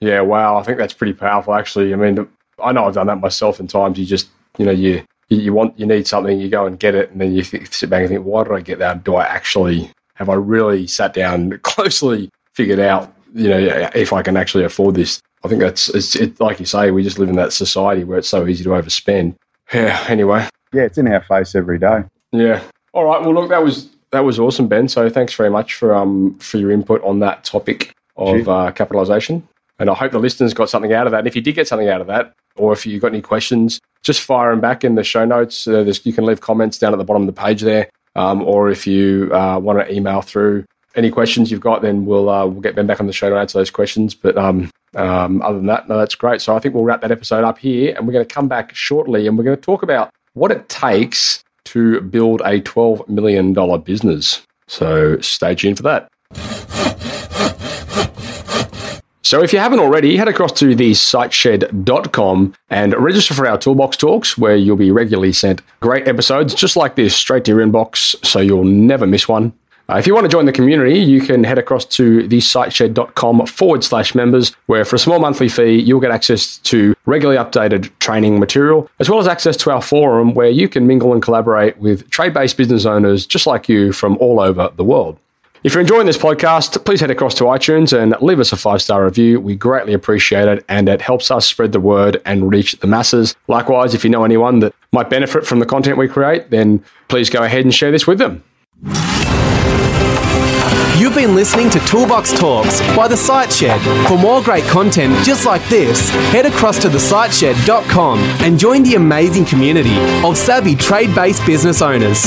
yeah. 0.00 0.20
Wow, 0.20 0.58
I 0.58 0.62
think 0.62 0.78
that's 0.78 0.94
pretty 0.94 1.14
powerful. 1.14 1.54
Actually, 1.54 1.92
I 1.92 1.96
mean, 1.96 2.28
I 2.62 2.72
know 2.72 2.86
I've 2.86 2.94
done 2.94 3.06
that 3.08 3.20
myself. 3.20 3.60
In 3.60 3.66
times, 3.66 3.98
you 3.98 4.06
just 4.06 4.28
you 4.58 4.64
know 4.66 4.72
you 4.72 5.04
you 5.28 5.52
want 5.52 5.78
you 5.78 5.86
need 5.86 6.06
something, 6.06 6.40
you 6.40 6.48
go 6.48 6.66
and 6.66 6.78
get 6.78 6.94
it, 6.94 7.10
and 7.10 7.20
then 7.20 7.32
you 7.32 7.42
sit 7.42 7.90
back 7.90 8.00
and 8.00 8.08
think, 8.08 8.24
why 8.24 8.44
did 8.44 8.52
I 8.52 8.60
get 8.60 8.78
that? 8.78 9.04
Do 9.04 9.16
I 9.16 9.24
actually 9.24 9.90
have 10.14 10.28
I 10.28 10.34
really 10.34 10.86
sat 10.86 11.12
down 11.14 11.58
closely 11.62 12.30
figured 12.52 12.78
out 12.78 13.12
you 13.34 13.48
know 13.48 13.90
if 13.94 14.12
I 14.12 14.22
can 14.22 14.36
actually 14.36 14.64
afford 14.64 14.94
this? 14.94 15.20
I 15.44 15.48
think 15.48 15.60
that's 15.60 15.88
it's 15.90 16.16
it, 16.16 16.40
like 16.40 16.60
you 16.60 16.66
say, 16.66 16.90
we 16.90 17.02
just 17.02 17.18
live 17.18 17.28
in 17.28 17.36
that 17.36 17.52
society 17.52 18.04
where 18.04 18.18
it's 18.18 18.28
so 18.28 18.46
easy 18.46 18.64
to 18.64 18.70
overspend. 18.70 19.34
Yeah. 19.72 20.04
Anyway. 20.08 20.48
Yeah, 20.72 20.82
it's 20.82 20.98
in 20.98 21.06
our 21.08 21.22
face 21.22 21.54
every 21.54 21.78
day. 21.78 22.04
Yeah. 22.32 22.62
All 22.92 23.04
right. 23.04 23.20
Well, 23.20 23.34
look, 23.34 23.50
that 23.50 23.62
was 23.62 23.88
that 24.14 24.24
was 24.24 24.38
awesome, 24.38 24.68
Ben. 24.68 24.88
So 24.88 25.08
thanks 25.10 25.34
very 25.34 25.50
much 25.50 25.74
for 25.74 25.94
um 25.94 26.38
for 26.38 26.58
your 26.58 26.70
input 26.70 27.02
on 27.02 27.20
that 27.20 27.44
topic 27.44 27.94
of 28.16 28.48
uh, 28.48 28.70
capitalization. 28.72 29.46
And 29.78 29.90
I 29.90 29.94
hope 29.94 30.12
the 30.12 30.20
listeners 30.20 30.54
got 30.54 30.70
something 30.70 30.92
out 30.92 31.06
of 31.06 31.10
that. 31.10 31.18
And 31.18 31.26
if 31.26 31.34
you 31.34 31.42
did 31.42 31.56
get 31.56 31.66
something 31.66 31.88
out 31.88 32.00
of 32.00 32.06
that, 32.06 32.32
or 32.56 32.72
if 32.72 32.86
you 32.86 33.00
got 33.00 33.08
any 33.08 33.20
questions, 33.20 33.80
just 34.04 34.20
fire 34.20 34.50
them 34.50 34.60
back 34.60 34.84
in 34.84 34.94
the 34.94 35.02
show 35.02 35.24
notes. 35.24 35.66
Uh, 35.66 35.92
you 36.04 36.12
can 36.12 36.24
leave 36.24 36.40
comments 36.40 36.78
down 36.78 36.92
at 36.92 36.96
the 36.96 37.04
bottom 37.04 37.22
of 37.22 37.34
the 37.34 37.40
page 37.40 37.62
there. 37.62 37.90
Um, 38.14 38.42
or 38.42 38.70
if 38.70 38.86
you 38.86 39.34
uh, 39.34 39.58
want 39.58 39.80
to 39.80 39.92
email 39.92 40.22
through 40.22 40.64
any 40.94 41.10
questions 41.10 41.50
you've 41.50 41.60
got, 41.60 41.82
then 41.82 42.06
we'll 42.06 42.28
uh, 42.28 42.46
we'll 42.46 42.60
get 42.60 42.76
Ben 42.76 42.86
back 42.86 43.00
on 43.00 43.08
the 43.08 43.12
show 43.12 43.28
to 43.28 43.36
answer 43.36 43.58
those 43.58 43.70
questions. 43.70 44.14
But 44.14 44.38
um, 44.38 44.70
um, 44.94 45.42
other 45.42 45.56
than 45.56 45.66
that, 45.66 45.88
no, 45.88 45.98
that's 45.98 46.14
great. 46.14 46.40
So 46.40 46.54
I 46.54 46.60
think 46.60 46.74
we'll 46.74 46.84
wrap 46.84 47.00
that 47.00 47.10
episode 47.10 47.42
up 47.42 47.58
here, 47.58 47.94
and 47.96 48.06
we're 48.06 48.12
going 48.12 48.26
to 48.26 48.32
come 48.32 48.46
back 48.46 48.74
shortly, 48.74 49.26
and 49.26 49.36
we're 49.36 49.44
going 49.44 49.56
to 49.56 49.62
talk 49.62 49.82
about 49.82 50.10
what 50.34 50.52
it 50.52 50.68
takes 50.68 51.42
to 51.74 52.00
build 52.00 52.40
a 52.42 52.60
$12 52.60 53.08
million 53.08 53.52
business. 53.82 54.46
So 54.68 55.18
stay 55.20 55.56
tuned 55.56 55.76
for 55.76 55.82
that. 55.82 56.08
So 59.22 59.42
if 59.42 59.52
you 59.52 59.58
haven't 59.58 59.80
already, 59.80 60.16
head 60.16 60.28
across 60.28 60.52
to 60.60 60.76
the 60.76 60.92
siteshed.com 60.92 62.54
and 62.70 62.94
register 62.94 63.34
for 63.34 63.48
our 63.48 63.58
Toolbox 63.58 63.96
Talks, 63.96 64.38
where 64.38 64.54
you'll 64.54 64.76
be 64.76 64.92
regularly 64.92 65.32
sent 65.32 65.62
great 65.80 66.06
episodes 66.06 66.54
just 66.54 66.76
like 66.76 66.94
this 66.94 67.16
straight 67.16 67.44
to 67.46 67.50
your 67.52 67.66
inbox, 67.66 68.14
so 68.24 68.38
you'll 68.38 68.62
never 68.62 69.06
miss 69.06 69.26
one. 69.26 69.52
Uh, 69.88 69.96
if 69.96 70.06
you 70.06 70.14
want 70.14 70.24
to 70.24 70.30
join 70.30 70.46
the 70.46 70.52
community, 70.52 70.98
you 70.98 71.20
can 71.20 71.44
head 71.44 71.58
across 71.58 71.84
to 71.84 72.26
thesiteshed.com 72.26 73.46
forward 73.46 73.84
slash 73.84 74.14
members, 74.14 74.54
where 74.66 74.84
for 74.84 74.96
a 74.96 74.98
small 74.98 75.18
monthly 75.18 75.48
fee, 75.48 75.74
you'll 75.74 76.00
get 76.00 76.10
access 76.10 76.56
to 76.58 76.96
regularly 77.04 77.38
updated 77.38 77.90
training 77.98 78.40
material, 78.40 78.90
as 78.98 79.10
well 79.10 79.18
as 79.18 79.28
access 79.28 79.56
to 79.58 79.70
our 79.70 79.82
forum 79.82 80.32
where 80.32 80.48
you 80.48 80.68
can 80.68 80.86
mingle 80.86 81.12
and 81.12 81.22
collaborate 81.22 81.76
with 81.78 82.08
trade 82.08 82.32
based 82.32 82.56
business 82.56 82.86
owners 82.86 83.26
just 83.26 83.46
like 83.46 83.68
you 83.68 83.92
from 83.92 84.16
all 84.18 84.40
over 84.40 84.70
the 84.76 84.84
world. 84.84 85.18
If 85.64 85.72
you're 85.72 85.80
enjoying 85.80 86.06
this 86.06 86.18
podcast, 86.18 86.84
please 86.84 87.00
head 87.00 87.10
across 87.10 87.34
to 87.36 87.44
iTunes 87.44 87.98
and 87.98 88.14
leave 88.20 88.38
us 88.38 88.52
a 88.52 88.56
five 88.56 88.82
star 88.82 89.04
review. 89.04 89.40
We 89.40 89.56
greatly 89.56 89.94
appreciate 89.94 90.46
it 90.46 90.64
and 90.68 90.90
it 90.90 91.00
helps 91.00 91.30
us 91.30 91.46
spread 91.46 91.72
the 91.72 91.80
word 91.80 92.20
and 92.26 92.50
reach 92.50 92.72
the 92.72 92.86
masses. 92.86 93.34
Likewise, 93.48 93.94
if 93.94 94.04
you 94.04 94.10
know 94.10 94.24
anyone 94.24 94.58
that 94.60 94.74
might 94.92 95.08
benefit 95.08 95.46
from 95.46 95.60
the 95.60 95.66
content 95.66 95.96
we 95.96 96.06
create, 96.06 96.50
then 96.50 96.84
please 97.08 97.30
go 97.30 97.42
ahead 97.42 97.64
and 97.64 97.74
share 97.74 97.90
this 97.90 98.06
with 98.06 98.18
them. 98.18 98.44
Been 101.24 101.34
listening 101.34 101.70
to 101.70 101.78
Toolbox 101.86 102.38
Talks 102.38 102.80
by 102.94 103.08
The 103.08 103.16
Site 103.16 103.50
Shed. 103.50 103.80
For 104.06 104.18
more 104.18 104.42
great 104.42 104.64
content 104.64 105.24
just 105.24 105.46
like 105.46 105.66
this, 105.70 106.10
head 106.32 106.44
across 106.44 106.78
to 106.82 106.88
thesiteshed.com 106.88 108.18
and 108.18 108.58
join 108.58 108.82
the 108.82 108.96
amazing 108.96 109.46
community 109.46 109.96
of 110.22 110.36
savvy 110.36 110.76
trade 110.76 111.14
based 111.14 111.46
business 111.46 111.80
owners. 111.80 112.26